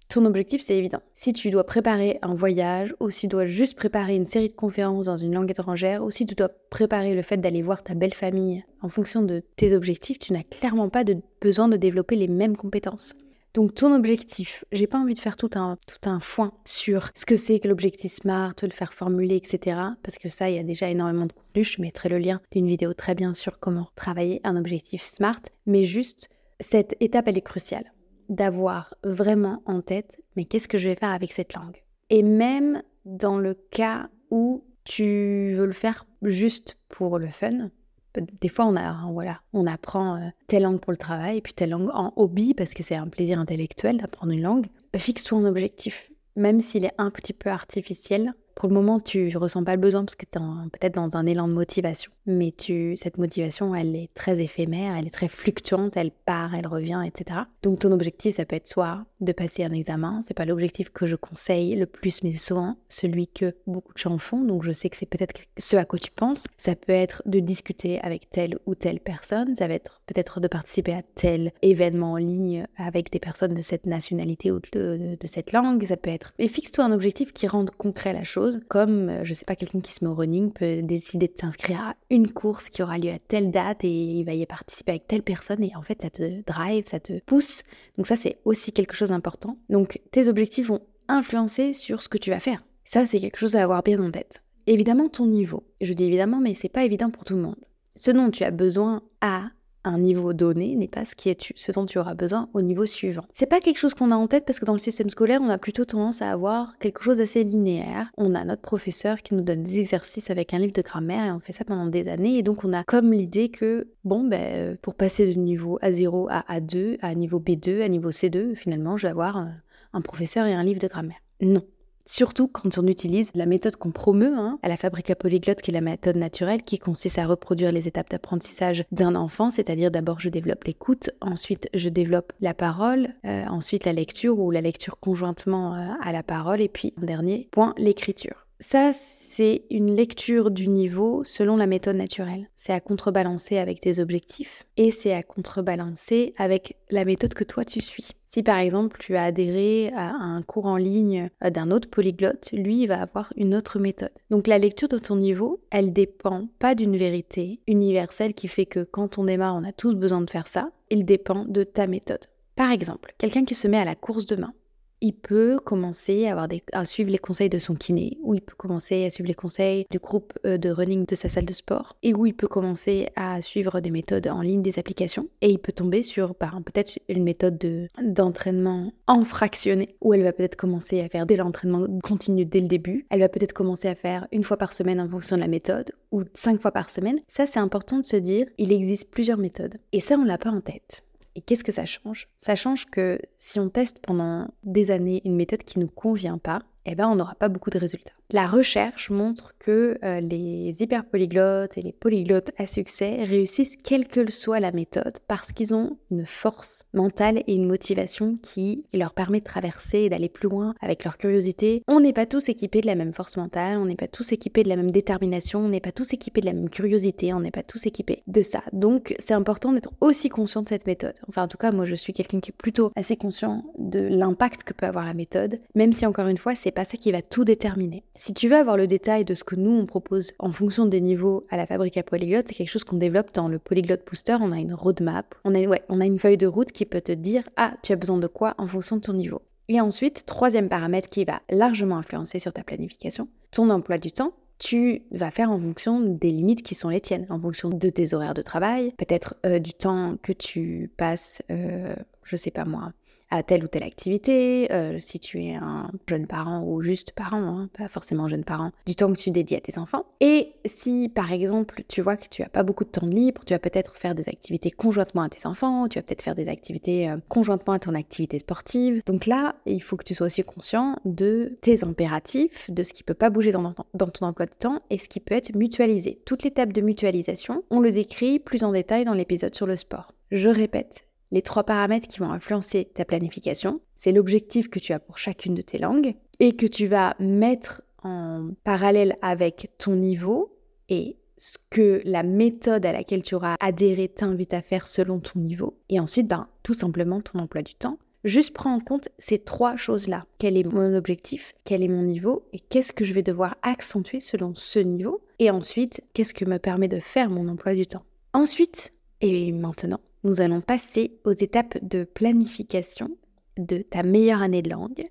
Ton 0.08 0.24
objectif, 0.24 0.62
c'est 0.62 0.76
évident. 0.76 1.00
Si 1.12 1.34
tu 1.34 1.50
dois 1.50 1.64
préparer 1.64 2.19
un 2.22 2.34
voyage, 2.34 2.94
ou 3.00 3.10
si 3.10 3.20
tu 3.22 3.28
dois 3.28 3.44
juste 3.44 3.76
préparer 3.76 4.16
une 4.16 4.24
série 4.24 4.48
de 4.48 4.54
conférences 4.54 5.06
dans 5.06 5.19
une 5.19 5.34
langue 5.34 5.50
étrangère, 5.50 6.02
ou 6.02 6.10
si 6.10 6.24
tu 6.24 6.34
dois 6.34 6.50
préparer 6.70 7.14
le 7.14 7.22
fait 7.22 7.36
d'aller 7.36 7.60
voir 7.60 7.82
ta 7.82 7.94
belle 7.94 8.14
famille 8.14 8.64
en 8.80 8.88
fonction 8.88 9.22
de 9.22 9.42
tes 9.56 9.74
objectifs, 9.74 10.19
tu 10.19 10.32
n'as 10.32 10.42
clairement 10.42 10.88
pas 10.88 11.04
besoin 11.42 11.69
de 11.69 11.76
développer 11.76 12.16
les 12.16 12.28
mêmes 12.28 12.56
compétences. 12.56 13.14
Donc 13.54 13.75
ton 13.75 13.94
objectif, 13.94 14.64
j'ai 14.72 14.87
pas 14.87 14.99
envie 14.99 15.14
de 15.14 15.20
faire 15.20 15.37
tout 15.37 15.50
un, 15.54 15.76
tout 15.87 16.08
un 16.08 16.20
foin 16.20 16.52
sur 16.64 17.10
ce 17.14 17.26
que 17.26 17.37
c'est 17.37 17.58
que 17.58 17.69
l'objectif 17.69 18.10
SMART, 18.10 18.54
le 18.62 18.70
faire 18.70 18.94
formuler, 18.94 19.37
etc. 19.37 19.78
Parce 20.02 20.16
que 20.16 20.31
ça, 20.31 20.49
il 20.49 20.56
y 20.56 20.58
a 20.58 20.62
déjà 20.62 20.88
énormément 20.88 21.26
de 21.26 21.32
contenu. 21.32 21.62
Je 21.62 21.82
mettrai 21.82 22.08
le 22.08 22.19
lien 22.19 22.40
d'une 22.50 22.66
vidéo 22.66 22.94
très 22.94 23.14
bien 23.14 23.34
sur 23.34 23.60
comment 23.60 23.88
travailler 23.94 24.40
un 24.44 24.56
objectif 24.56 25.04
SMART. 25.04 25.43
Mais 25.66 25.84
juste, 25.84 26.31
cette 26.60 26.96
étape, 27.00 27.28
elle 27.28 27.37
est 27.37 27.43
cruciale. 27.43 27.93
D'avoir 28.31 28.94
vraiment 29.04 29.62
en 29.66 29.82
tête, 29.82 30.19
mais 30.37 30.44
qu'est-ce 30.44 30.69
que 30.69 30.78
je 30.78 30.88
vais 30.88 30.96
faire 30.96 31.10
avec 31.10 31.32
cette 31.32 31.52
langue? 31.55 31.82
Et 32.08 32.22
même 32.22 32.82
dans 33.05 33.37
le 33.37 33.52
cas 33.52 34.08
où 34.31 34.64
tu 34.84 35.52
veux 35.52 35.66
le 35.66 35.72
faire 35.72 36.06
juste 36.22 36.78
pour 36.88 37.19
le 37.19 37.28
fun, 37.28 37.70
des 38.20 38.48
fois, 38.48 38.66
on, 38.66 38.76
a, 38.76 39.10
voilà, 39.10 39.40
on 39.52 39.66
apprend 39.66 40.16
euh, 40.16 40.28
telle 40.46 40.62
langue 40.62 40.80
pour 40.80 40.92
le 40.92 40.98
travail, 40.98 41.40
puis 41.40 41.54
telle 41.54 41.70
langue 41.70 41.90
en 41.94 42.12
hobby, 42.16 42.54
parce 42.54 42.74
que 42.74 42.82
c'est 42.82 42.94
un 42.94 43.08
plaisir 43.08 43.38
intellectuel 43.38 43.98
d'apprendre 43.98 44.32
une 44.32 44.42
langue. 44.42 44.66
Fixe-toi 44.94 45.38
un 45.38 45.44
objectif, 45.44 46.10
même 46.36 46.60
s'il 46.60 46.84
est 46.84 46.94
un 46.98 47.10
petit 47.10 47.32
peu 47.32 47.50
artificiel. 47.50 48.34
Pour 48.54 48.69
le 48.69 48.75
moment, 48.75 49.00
tu 49.00 49.37
ressens 49.37 49.64
pas 49.64 49.75
le 49.75 49.81
besoin 49.81 50.04
parce 50.04 50.14
que 50.14 50.26
tu 50.26 50.38
es 50.38 50.70
peut-être 50.70 50.94
dans 50.94 51.16
un 51.16 51.26
élan 51.26 51.49
de 51.49 51.52
motivation. 51.52 52.12
Mais 52.26 52.54
cette 52.96 53.19
motivation, 53.19 53.75
elle 53.75 53.96
est 53.96 54.12
très 54.14 54.40
éphémère, 54.40 54.96
elle 54.96 55.06
est 55.06 55.10
très 55.10 55.28
fluctuante, 55.28 55.96
elle 55.96 56.12
part, 56.12 56.54
elle 56.54 56.66
revient, 56.66 57.02
etc. 57.04 57.40
Donc 57.62 57.81
ton 57.81 57.90
objectif, 57.93 58.37
ça 58.37 58.44
peut 58.44 58.56
être 58.56 58.69
soit 58.69 59.04
de 59.20 59.32
passer 59.32 59.64
un 59.64 59.72
examen, 59.72 60.20
c'est 60.22 60.34
pas 60.34 60.44
l'objectif 60.44 60.90
que 60.90 61.06
je 61.06 61.16
conseille 61.16 61.75
le 61.76 61.87
plus, 61.87 62.22
mais 62.22 62.32
souvent 62.32 62.76
celui 62.88 63.26
que 63.26 63.54
beaucoup 63.66 63.93
de 63.93 63.99
gens 63.99 64.19
font. 64.19 64.43
Donc 64.43 64.62
je 64.62 64.72
sais 64.72 64.88
que 64.88 64.96
c'est 64.96 65.06
peut-être 65.06 65.34
ce 65.58 65.76
à 65.76 65.84
quoi 65.84 65.98
tu 65.98 66.10
penses. 66.10 66.46
Ça 66.56 66.76
peut 66.76 66.93
être 66.93 67.22
de 67.26 67.40
discuter 67.40 68.00
avec 68.00 68.31
telle 68.31 68.58
ou 68.66 68.75
telle 68.75 69.00
personne, 69.00 69.55
ça 69.55 69.66
va 69.66 69.75
être 69.75 70.00
peut-être 70.06 70.40
de 70.40 70.48
participer 70.48 70.93
à 70.93 71.02
tel 71.02 71.52
événement 71.62 72.12
en 72.12 72.16
ligne 72.16 72.66
avec 72.76 73.10
des 73.10 73.20
personnes 73.20 73.55
de 73.55 73.62
cette 73.62 73.87
nationalité 73.87 74.50
ou 74.52 74.60
de, 74.72 75.16
de 75.19 75.26
cette 75.26 75.52
langue. 75.52 75.84
Ça 75.87 75.96
peut 75.96 76.10
être. 76.10 76.32
Et 76.38 76.48
fixe-toi 76.48 76.84
un 76.84 76.93
objectif 76.93 77.32
qui 77.32 77.46
rende 77.46 77.70
concret 77.70 78.12
la 78.12 78.25
chose 78.25 78.41
comme, 78.68 79.08
euh, 79.08 79.24
je 79.24 79.34
sais 79.34 79.44
pas, 79.44 79.56
quelqu'un 79.56 79.80
qui 79.80 79.92
se 79.92 80.04
met 80.04 80.10
au 80.10 80.14
running 80.14 80.52
peut 80.52 80.82
décider 80.82 81.28
de 81.28 81.36
s'inscrire 81.36 81.80
à 81.80 81.94
une 82.10 82.30
course 82.30 82.68
qui 82.68 82.82
aura 82.82 82.98
lieu 82.98 83.10
à 83.10 83.18
telle 83.18 83.50
date 83.50 83.84
et 83.84 83.90
il 83.90 84.24
va 84.24 84.34
y 84.34 84.44
participer 84.46 84.92
avec 84.92 85.08
telle 85.08 85.22
personne 85.22 85.62
et 85.62 85.72
en 85.76 85.82
fait 85.82 86.02
ça 86.02 86.10
te 86.10 86.42
drive, 86.44 86.84
ça 86.86 87.00
te 87.00 87.20
pousse. 87.20 87.62
Donc 87.96 88.06
ça 88.06 88.16
c'est 88.16 88.38
aussi 88.44 88.72
quelque 88.72 88.94
chose 88.94 89.10
d'important. 89.10 89.58
Donc 89.68 90.00
tes 90.10 90.28
objectifs 90.28 90.68
vont 90.68 90.80
influencer 91.08 91.72
sur 91.72 92.02
ce 92.02 92.08
que 92.08 92.18
tu 92.18 92.30
vas 92.30 92.40
faire. 92.40 92.64
Ça 92.84 93.06
c'est 93.06 93.20
quelque 93.20 93.38
chose 93.38 93.56
à 93.56 93.62
avoir 93.62 93.82
bien 93.82 94.02
en 94.02 94.10
tête. 94.10 94.42
Évidemment 94.66 95.08
ton 95.08 95.26
niveau. 95.26 95.64
Je 95.80 95.92
dis 95.92 96.04
évidemment 96.04 96.40
mais 96.40 96.54
c'est 96.54 96.68
pas 96.68 96.84
évident 96.84 97.10
pour 97.10 97.24
tout 97.24 97.34
le 97.34 97.42
monde. 97.42 97.64
Ce 97.94 98.10
dont 98.10 98.30
tu 98.30 98.44
as 98.44 98.50
besoin 98.50 99.02
à 99.20 99.50
un 99.84 99.99
niveau 99.99 100.32
donné 100.32 100.75
n'est 100.76 100.88
pas 100.88 101.05
ce, 101.05 101.14
qui 101.14 101.29
est 101.29 101.52
ce 101.55 101.73
dont 101.73 101.87
tu 101.87 101.99
auras 101.99 102.14
besoin 102.14 102.49
au 102.55 102.62
niveau 102.62 102.87
suivant. 102.87 103.25
C'est 103.32 103.46
pas 103.46 103.61
quelque 103.61 103.79
chose 103.79 103.94
qu'on 103.94 104.11
a 104.11 104.17
en 104.17 104.26
tête 104.26 104.44
parce 104.44 104.61
que 104.61 104.64
dans 104.64 104.73
le 104.73 104.79
système 104.79 105.11
scolaire, 105.11 105.40
on 105.43 105.49
a 105.49 105.58
plutôt 105.58 105.84
tendance 105.84 106.23
à 106.23 106.31
avoir 106.31 106.79
quelque 106.79 107.02
chose 107.02 107.19
d'assez 107.19 107.44
linéaire. 107.44 108.11
On 108.17 108.34
a 108.34 108.44
notre 108.44 108.62
professeur 108.62 109.19
qui 109.23 109.34
nous 109.34 109.43
donne 109.43 109.62
des 109.62 109.81
exercices 109.81 110.31
avec 110.31 110.55
un 110.55 110.58
livre 110.58 110.73
de 110.73 110.82
grammaire 110.82 111.26
et 111.26 111.32
on 111.32 111.40
fait 111.40 111.52
ça 111.52 111.64
pendant 111.64 111.87
des 111.87 112.08
années 112.08 112.38
et 112.38 112.43
donc 112.43 112.64
on 112.64 112.73
a 112.73 112.84
comme 112.84 113.12
l'idée 113.12 113.49
que 113.49 113.88
bon 114.05 114.25
ben 114.25 114.76
pour 114.82 114.94
passer 114.94 115.32
de 115.32 115.38
niveau 115.38 115.79
A0 115.82 116.26
à 116.31 116.58
A2, 116.58 116.99
à 117.02 117.14
niveau 117.14 117.40
B2, 117.40 117.82
à 117.82 117.88
niveau 117.88 118.11
C2, 118.11 118.55
finalement, 118.55 118.96
je 118.96 119.06
vais 119.06 119.11
avoir 119.11 119.37
un 119.37 120.00
professeur 120.00 120.46
et 120.46 120.55
un 120.55 120.64
livre 120.64 120.81
de 120.81 120.88
grammaire. 120.88 121.19
Non, 121.40 121.62
Surtout 122.04 122.49
quand 122.49 122.78
on 122.78 122.87
utilise 122.87 123.31
la 123.34 123.46
méthode 123.46 123.76
qu'on 123.76 123.90
promeut 123.90 124.34
hein, 124.34 124.58
à 124.62 124.69
la 124.69 124.76
fabrique 124.76 125.14
polyglotte, 125.14 125.62
qui 125.62 125.70
est 125.70 125.75
la 125.75 125.81
méthode 125.81 126.16
naturelle, 126.16 126.62
qui 126.62 126.78
consiste 126.78 127.19
à 127.19 127.26
reproduire 127.26 127.72
les 127.72 127.88
étapes 127.88 128.10
d'apprentissage 128.10 128.84
d'un 128.93 129.14
enfant, 129.14 129.50
c'est-à-dire 129.50 129.90
d'abord 129.90 130.20
je 130.20 130.28
développe 130.28 130.64
l'écoute, 130.64 131.10
ensuite 131.20 131.69
je 131.74 131.88
développe 131.88 132.32
la 132.41 132.55
parole, 132.55 133.15
euh, 133.24 133.44
ensuite 133.46 133.84
la 133.84 133.93
lecture 133.93 134.41
ou 134.41 134.50
la 134.50 134.60
lecture 134.60 134.98
conjointement 134.98 135.74
euh, 135.74 135.88
à 136.00 136.12
la 136.12 136.22
parole, 136.22 136.60
et 136.60 136.69
puis 136.69 136.93
en 137.00 137.06
dernier 137.06 137.48
point 137.50 137.74
l'écriture. 137.79 138.46
Ça, 138.64 138.92
c'est 138.92 139.64
une 139.72 139.96
lecture 139.96 140.52
du 140.52 140.69
niveau 140.69 141.24
selon 141.24 141.56
la 141.56 141.66
méthode 141.66 141.96
naturelle. 141.96 142.48
C'est 142.54 142.72
à 142.72 142.78
contrebalancer 142.78 143.58
avec 143.58 143.81
tes 143.81 143.98
objectifs 143.98 144.62
et 144.76 144.92
c'est 144.92 145.12
à 145.12 145.24
contrebalancer 145.24 146.32
avec 146.38 146.76
la 146.88 147.04
méthode 147.04 147.34
que 147.34 147.42
toi 147.42 147.64
tu 147.64 147.81
suis. 147.81 148.10
Si 148.24 148.44
par 148.44 148.58
exemple 148.58 148.98
tu 149.00 149.16
as 149.16 149.24
adhéré 149.24 149.90
à 149.96 150.12
un 150.12 150.42
cours 150.42 150.66
en 150.66 150.76
ligne 150.76 151.28
euh, 151.42 151.50
d'un 151.50 151.72
autre 151.72 151.90
polyglotte, 151.90 152.50
lui 152.52 152.82
il 152.82 152.86
va 152.86 153.02
avoir 153.02 153.32
une 153.36 153.56
autre 153.56 153.81
méthode. 153.81 154.12
Donc 154.31 154.46
la 154.46 154.58
lecture 154.58 154.88
de 154.88 154.98
ton 154.98 155.16
niveau, 155.16 155.60
elle 155.72 155.92
dépend 155.92 156.46
pas 156.60 156.76
d'une 156.76 156.96
vérité 156.96 157.58
universelle 157.66 158.32
qui 158.32 158.46
fait 158.46 158.66
que 158.66 158.84
quand 158.84 159.19
on 159.19 159.24
démarre 159.24 159.56
on 159.56 159.64
a 159.64 159.72
tous 159.72 159.96
besoin 159.96 160.20
de 160.20 160.31
faire 160.31 160.46
ça, 160.46 160.70
il 160.88 161.04
dépend 161.04 161.46
de 161.46 161.64
ta 161.64 161.88
méthode. 161.88 162.26
Par 162.54 162.70
exemple, 162.70 163.12
quelqu'un 163.19 163.44
qui 163.44 163.56
se 163.56 163.66
met 163.66 163.78
à 163.78 163.84
la 163.84 163.96
course 163.96 164.26
de 164.26 164.36
main 164.36 164.54
il 165.02 165.14
peut 165.14 165.58
commencer 165.62 166.32
à, 166.72 166.84
suivre 166.84 167.10
les 167.10 167.18
conseils 167.18 167.50
de 167.50 167.58
son 167.58 167.74
kiné, 167.74 168.16
ou 168.22 168.34
il 168.34 168.40
peut 168.40 168.54
commencer 168.56 169.04
à 169.04 169.10
suivre 169.10 169.28
les 169.28 169.34
conseils 169.34 169.84
du 169.90 169.98
groupe 169.98 170.32
euh, 170.46 170.56
de 170.56 170.70
running 170.70 171.04
de 171.04 171.14
sa 171.16 171.28
salle 171.28 171.44
de 171.44 171.52
sport, 171.52 171.96
et 172.02 172.14
où 172.14 172.24
il 172.24 172.34
peut 172.34 172.46
commencer 172.46 173.08
à 173.16 173.42
suivre 173.42 173.80
des 173.80 173.90
méthodes 173.90 174.28
en 174.28 174.40
ligne, 174.40 174.62
des 174.62 174.78
applications, 174.78 175.28
et 175.40 175.50
il 175.50 175.58
peut 175.58 175.72
tomber 175.72 176.02
sur 176.02 176.34
peut-être 176.36 176.98
une 177.08 177.24
méthode 177.24 177.58
d'entraînement 178.00 178.92
en 179.08 179.22
fractionné, 179.22 179.96
où 180.00 180.14
elle 180.14 180.22
va 180.22 180.32
peut-être 180.32 180.56
commencer 180.56 181.00
à 181.00 181.08
faire 181.08 181.26
dès 181.26 181.36
l'entraînement 181.36 181.84
continu 182.02 182.44
dès 182.44 182.60
le 182.60 182.68
début, 182.68 183.06
elle 183.10 183.20
va 183.20 183.28
peut-être 183.28 183.52
commencer 183.52 183.88
à 183.88 183.96
faire 183.96 184.28
une 184.30 184.44
fois 184.44 184.56
par 184.56 184.72
semaine 184.72 185.00
en 185.00 185.08
fonction 185.08 185.36
de 185.36 185.42
la 185.42 185.48
méthode, 185.48 185.90
ou 186.12 186.22
cinq 186.34 186.60
fois 186.60 186.70
par 186.70 186.90
semaine. 186.90 187.18
Ça, 187.26 187.46
c'est 187.46 187.58
important 187.58 187.98
de 187.98 188.04
se 188.04 188.16
dire, 188.16 188.46
il 188.58 188.70
existe 188.70 189.10
plusieurs 189.10 189.38
méthodes. 189.38 189.78
Et 189.90 190.00
ça, 190.00 190.14
on 190.16 190.24
l'a 190.24 190.38
pas 190.38 190.50
en 190.50 190.60
tête. 190.60 191.02
Et 191.34 191.41
qu'est-ce 191.41 191.65
que 191.65 191.72
ça 191.72 191.86
change? 191.86 192.29
Ça 192.39 192.55
change 192.55 192.86
que 192.86 193.19
si 193.36 193.58
on 193.58 193.69
teste 193.69 194.01
pendant 194.01 194.48
des 194.65 194.91
années 194.91 195.22
une 195.24 195.36
méthode 195.36 195.62
qui 195.62 195.79
ne 195.79 195.84
nous 195.84 195.91
convient 195.91 196.39
pas, 196.39 196.62
eh 196.84 196.94
ben 196.94 197.08
on 197.08 197.17
n'aura 197.17 197.34
pas 197.34 197.48
beaucoup 197.48 197.70
de 197.70 197.79
résultats. 197.79 198.12
La 198.34 198.46
recherche 198.46 199.10
montre 199.10 199.53
que 199.58 199.98
euh, 200.03 200.20
les 200.20 200.82
hyperpolyglottes 200.82 201.77
et 201.77 201.82
les 201.82 201.93
polyglottes 201.93 202.51
à 202.56 202.67
succès 202.67 203.24
réussissent 203.24 203.77
quelle 203.77 204.08
que 204.08 204.31
soit 204.31 204.58
la 204.58 204.72
méthode 204.72 205.19
parce 205.29 205.53
qu'ils 205.53 205.74
ont 205.74 205.98
une 206.10 206.24
force 206.24 206.84
mentale 206.94 207.43
et 207.46 207.55
une 207.55 207.67
motivation 207.67 208.39
qui 208.41 208.84
leur 208.94 209.12
permet 209.12 209.41
de 209.41 209.44
traverser 209.44 209.98
et 209.98 210.08
d'aller 210.08 210.31
plus 210.31 210.48
loin 210.48 210.74
avec 210.81 211.05
leur 211.05 211.19
curiosité. 211.19 211.82
On 211.89 212.01
n'est 212.01 212.15
pas 212.15 212.24
tous 212.24 212.48
équipés 212.48 212.81
de 212.81 212.86
la 212.86 212.94
même 212.94 213.12
force 213.12 213.36
mentale, 213.36 213.77
on 213.77 213.84
n'est 213.84 213.96
pas 213.96 214.08
tous 214.08 214.32
équipés 214.32 214.62
de 214.62 214.70
la 214.70 214.77
même 214.77 214.93
détermination, 214.93 215.60
on 215.60 215.69
n'est 215.69 215.81
pas 215.81 215.93
tous 215.93 216.15
équipés 216.15 216.41
de 216.41 216.46
la 216.46 216.55
même 216.55 216.70
curiosité, 216.70 217.34
on 217.34 217.41
n'est 217.41 217.51
pas 217.51 217.62
tous 217.62 217.84
équipés 217.84 218.22
de 218.29 218.41
ça. 218.41 218.62
Donc 218.72 219.15
c'est 219.19 219.34
important 219.34 219.74
d'être 219.74 219.93
aussi 220.01 220.31
conscient 220.31 220.62
de 220.62 220.70
cette 220.70 220.86
méthode. 220.86 221.17
Enfin 221.29 221.43
en 221.43 221.48
tout 221.48 221.58
cas 221.58 221.70
moi 221.70 221.84
je 221.84 221.94
suis 221.94 222.15
quelqu'un 222.15 222.41
qui 222.41 222.51
est 222.51 222.56
plutôt 222.56 222.93
assez 222.96 223.17
conscient 223.17 223.62
de 223.79 224.01
l'impact 224.01 224.62
que 224.62 224.72
peut 224.72 224.86
avoir 224.86 225.05
la 225.05 225.12
méthode, 225.12 225.60
même 225.74 225.93
si 225.93 226.06
encore 226.06 226.29
une 226.29 226.39
fois 226.39 226.55
c'est 226.55 226.70
pas 226.70 226.86
ça 226.86 226.96
qui 226.96 227.12
va 227.12 227.20
tout 227.20 227.44
déterminer. 227.44 228.05
Si 228.24 228.34
tu 228.34 228.48
veux 228.48 228.55
avoir 228.55 228.76
le 228.76 228.86
détail 228.86 229.24
de 229.24 229.34
ce 229.34 229.43
que 229.43 229.56
nous 229.56 229.72
on 229.72 229.84
propose 229.84 230.31
en 230.38 230.52
fonction 230.52 230.86
des 230.86 231.00
niveaux 231.00 231.43
à 231.50 231.56
la 231.56 231.67
fabrique 231.67 231.96
à 231.96 232.05
polyglotte, 232.05 232.46
c'est 232.46 232.55
quelque 232.55 232.70
chose 232.70 232.84
qu'on 232.84 232.96
développe 232.96 233.34
dans 233.34 233.48
le 233.48 233.58
Polyglot 233.58 233.96
Booster. 234.08 234.36
On 234.41 234.52
a 234.52 234.60
une 234.60 234.74
roadmap, 234.74 235.34
on 235.43 235.56
a, 235.56 235.67
ouais, 235.67 235.82
on 235.88 236.00
a 236.00 236.05
une 236.05 236.20
feuille 236.20 236.36
de 236.36 236.46
route 236.46 236.70
qui 236.70 236.86
peut 236.86 237.00
te 237.00 237.10
dire 237.10 237.43
ah 237.56 237.74
tu 237.82 237.91
as 237.91 237.96
besoin 237.96 238.19
de 238.19 238.29
quoi 238.29 238.55
en 238.58 238.69
fonction 238.69 238.94
de 238.94 239.00
ton 239.00 239.14
niveau. 239.14 239.43
Et 239.67 239.81
ensuite, 239.81 240.24
troisième 240.24 240.69
paramètre 240.69 241.08
qui 241.08 241.24
va 241.24 241.43
largement 241.50 241.96
influencer 241.96 242.38
sur 242.38 242.52
ta 242.52 242.62
planification, 242.62 243.26
ton 243.50 243.70
emploi 243.70 243.98
du 243.98 244.12
temps. 244.12 244.34
Tu 244.60 245.02
vas 245.10 245.32
faire 245.32 245.50
en 245.50 245.58
fonction 245.58 245.98
des 245.98 246.31
limites 246.31 246.62
qui 246.62 246.76
sont 246.76 246.91
les 246.91 247.00
tiennes, 247.00 247.26
en 247.29 247.41
fonction 247.41 247.70
de 247.70 247.88
tes 247.88 248.14
horaires 248.14 248.34
de 248.34 248.43
travail, 248.43 248.94
peut-être 248.98 249.34
euh, 249.44 249.58
du 249.58 249.72
temps 249.72 250.14
que 250.22 250.32
tu 250.32 250.93
passes, 250.96 251.43
euh, 251.50 251.96
je 252.22 252.36
sais 252.36 252.52
pas 252.52 252.64
moi, 252.64 252.93
à 253.32 253.43
telle 253.43 253.65
ou 253.65 253.67
telle 253.67 253.82
activité, 253.82 254.70
euh, 254.72 254.98
si 254.98 255.19
tu 255.19 255.43
es 255.43 255.55
un 255.55 255.91
jeune 256.06 256.27
parent 256.27 256.62
ou 256.65 256.82
juste 256.82 257.12
parent, 257.12 257.43
hein, 257.43 257.70
pas 257.77 257.89
forcément 257.89 258.29
jeune 258.29 258.44
parent, 258.44 258.72
du 258.86 258.94
temps 258.94 259.10
que 259.10 259.19
tu 259.19 259.31
dédies 259.31 259.56
à 259.56 259.60
tes 259.60 259.79
enfants. 259.79 260.05
Et 260.20 260.53
si 260.67 261.08
par 261.08 261.32
exemple 261.32 261.82
tu 261.89 262.03
vois 262.03 262.17
que 262.17 262.29
tu 262.29 262.43
as 262.43 262.51
pas 262.51 262.62
beaucoup 262.62 262.84
de 262.84 262.91
temps 262.91 263.06
libre, 263.06 263.43
tu 263.46 263.55
vas 263.55 263.58
peut-être 263.58 263.96
faire 263.96 264.15
des 264.15 264.29
activités 264.29 264.70
conjointement 264.70 265.22
à 265.22 265.31
tes 265.31 265.48
enfants, 265.48 265.89
tu 265.89 265.98
vas 265.98 266.03
peut-être 266.03 266.20
faire 266.20 266.34
des 266.34 266.48
activités 266.48 267.08
euh, 267.08 267.17
conjointement 267.29 267.72
à 267.72 267.79
ton 267.79 267.94
activité 267.94 268.39
sportive. 268.39 269.01
Donc 269.06 269.24
là, 269.24 269.56
il 269.65 269.82
faut 269.82 269.96
que 269.96 270.05
tu 270.05 270.15
sois 270.15 270.27
aussi 270.27 270.44
conscient 270.44 270.96
de 271.06 271.56
tes 271.62 271.84
impératifs, 271.84 272.70
de 272.70 272.82
ce 272.82 272.93
qui 272.93 273.03
peut 273.03 273.15
pas 273.15 273.31
bouger 273.31 273.51
dans, 273.51 273.74
dans 273.94 274.08
ton 274.08 274.27
emploi 274.27 274.44
de 274.44 274.55
temps 274.55 274.82
et 274.91 274.98
ce 274.98 275.08
qui 275.08 275.20
peut 275.20 275.34
être 275.34 275.56
mutualisé. 275.56 276.20
Toute 276.27 276.43
l'étape 276.43 276.74
de 276.74 276.82
mutualisation, 276.82 277.65
on 277.70 277.81
le 277.81 277.93
décrit 277.93 278.39
plus 278.39 278.62
en 278.62 278.72
détail 278.72 279.06
dans 279.06 279.15
l'épisode 279.15 279.55
sur 279.55 279.67
le 279.67 279.79
sport. 279.79 280.12
Je 280.31 280.48
répète, 280.48 281.06
les 281.32 281.43
trois 281.43 281.65
paramètres 281.65 282.06
qui 282.06 282.20
vont 282.20 282.31
influencer 282.31 282.84
ta 282.84 283.05
planification. 283.05 283.81
C'est 283.96 284.12
l'objectif 284.12 284.69
que 284.69 284.79
tu 284.79 284.93
as 284.93 285.01
pour 285.01 285.19
chacune 285.19 285.55
de 285.55 285.62
tes 285.62 285.79
langues 285.79 286.15
et 286.39 286.55
que 286.55 286.67
tu 286.67 286.86
vas 286.86 287.17
mettre 287.19 287.82
en 288.05 288.51
parallèle 288.62 289.17
avec 289.22 289.72
ton 289.79 289.96
niveau 289.96 290.56
et 290.89 291.17
ce 291.36 291.56
que 291.70 292.03
la 292.05 292.22
méthode 292.22 292.86
à 292.86 292.93
laquelle 292.93 293.22
tu 293.22 293.34
auras 293.34 293.56
adhéré 293.58 294.08
t'invite 294.08 294.55
à 294.55 294.62
faire 294.62 294.86
selon 294.86 295.19
ton 295.19 295.41
niveau. 295.41 295.79
Et 295.89 295.98
ensuite, 295.98 296.29
ben, 296.29 296.48
tout 296.62 296.74
simplement 296.74 297.20
ton 297.20 297.39
emploi 297.39 297.62
du 297.62 297.74
temps. 297.74 297.98
Juste 298.24 298.55
prends 298.55 298.74
en 298.74 298.81
compte 298.81 299.08
ces 299.19 299.39
trois 299.39 299.74
choses-là. 299.74 300.24
Quel 300.39 300.56
est 300.56 300.70
mon 300.70 300.94
objectif? 300.94 301.55
Quel 301.65 301.82
est 301.82 301.89
mon 301.89 302.03
niveau? 302.03 302.44
Et 302.53 302.60
qu'est-ce 302.60 302.93
que 302.93 303.05
je 303.05 303.15
vais 303.15 303.22
devoir 303.22 303.56
accentuer 303.62 304.20
selon 304.20 304.55
ce 304.55 304.79
niveau? 304.79 305.22
Et 305.41 305.51
ensuite, 305.51 306.05
qu'est-ce 306.12 306.34
que 306.34 306.44
me 306.44 306.58
permet 306.58 306.86
de 306.86 307.01
faire 307.01 307.31
mon 307.31 307.48
emploi 307.48 307.74
du 307.74 307.86
temps? 307.86 308.05
Ensuite, 308.32 308.93
et 309.20 309.51
maintenant, 309.51 310.01
nous 310.24 310.41
allons 310.41 310.60
passer 310.60 311.19
aux 311.24 311.32
étapes 311.32 311.79
de 311.82 312.05
planification 312.05 313.10
de 313.58 313.79
ta 313.79 314.02
meilleure 314.02 314.43
année 314.43 314.62
de 314.62 314.70
langue. 314.70 315.08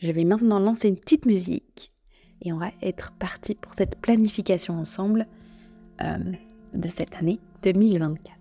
Je 0.00 0.12
vais 0.12 0.24
maintenant 0.24 0.60
lancer 0.60 0.88
une 0.88 0.98
petite 0.98 1.26
musique 1.26 1.92
et 2.42 2.52
on 2.52 2.58
va 2.58 2.70
être 2.82 3.12
parti 3.18 3.54
pour 3.54 3.72
cette 3.72 3.96
planification 4.00 4.74
ensemble 4.74 5.26
euh, 6.02 6.18
de 6.74 6.88
cette 6.88 7.16
année 7.16 7.38
2024. 7.62 8.34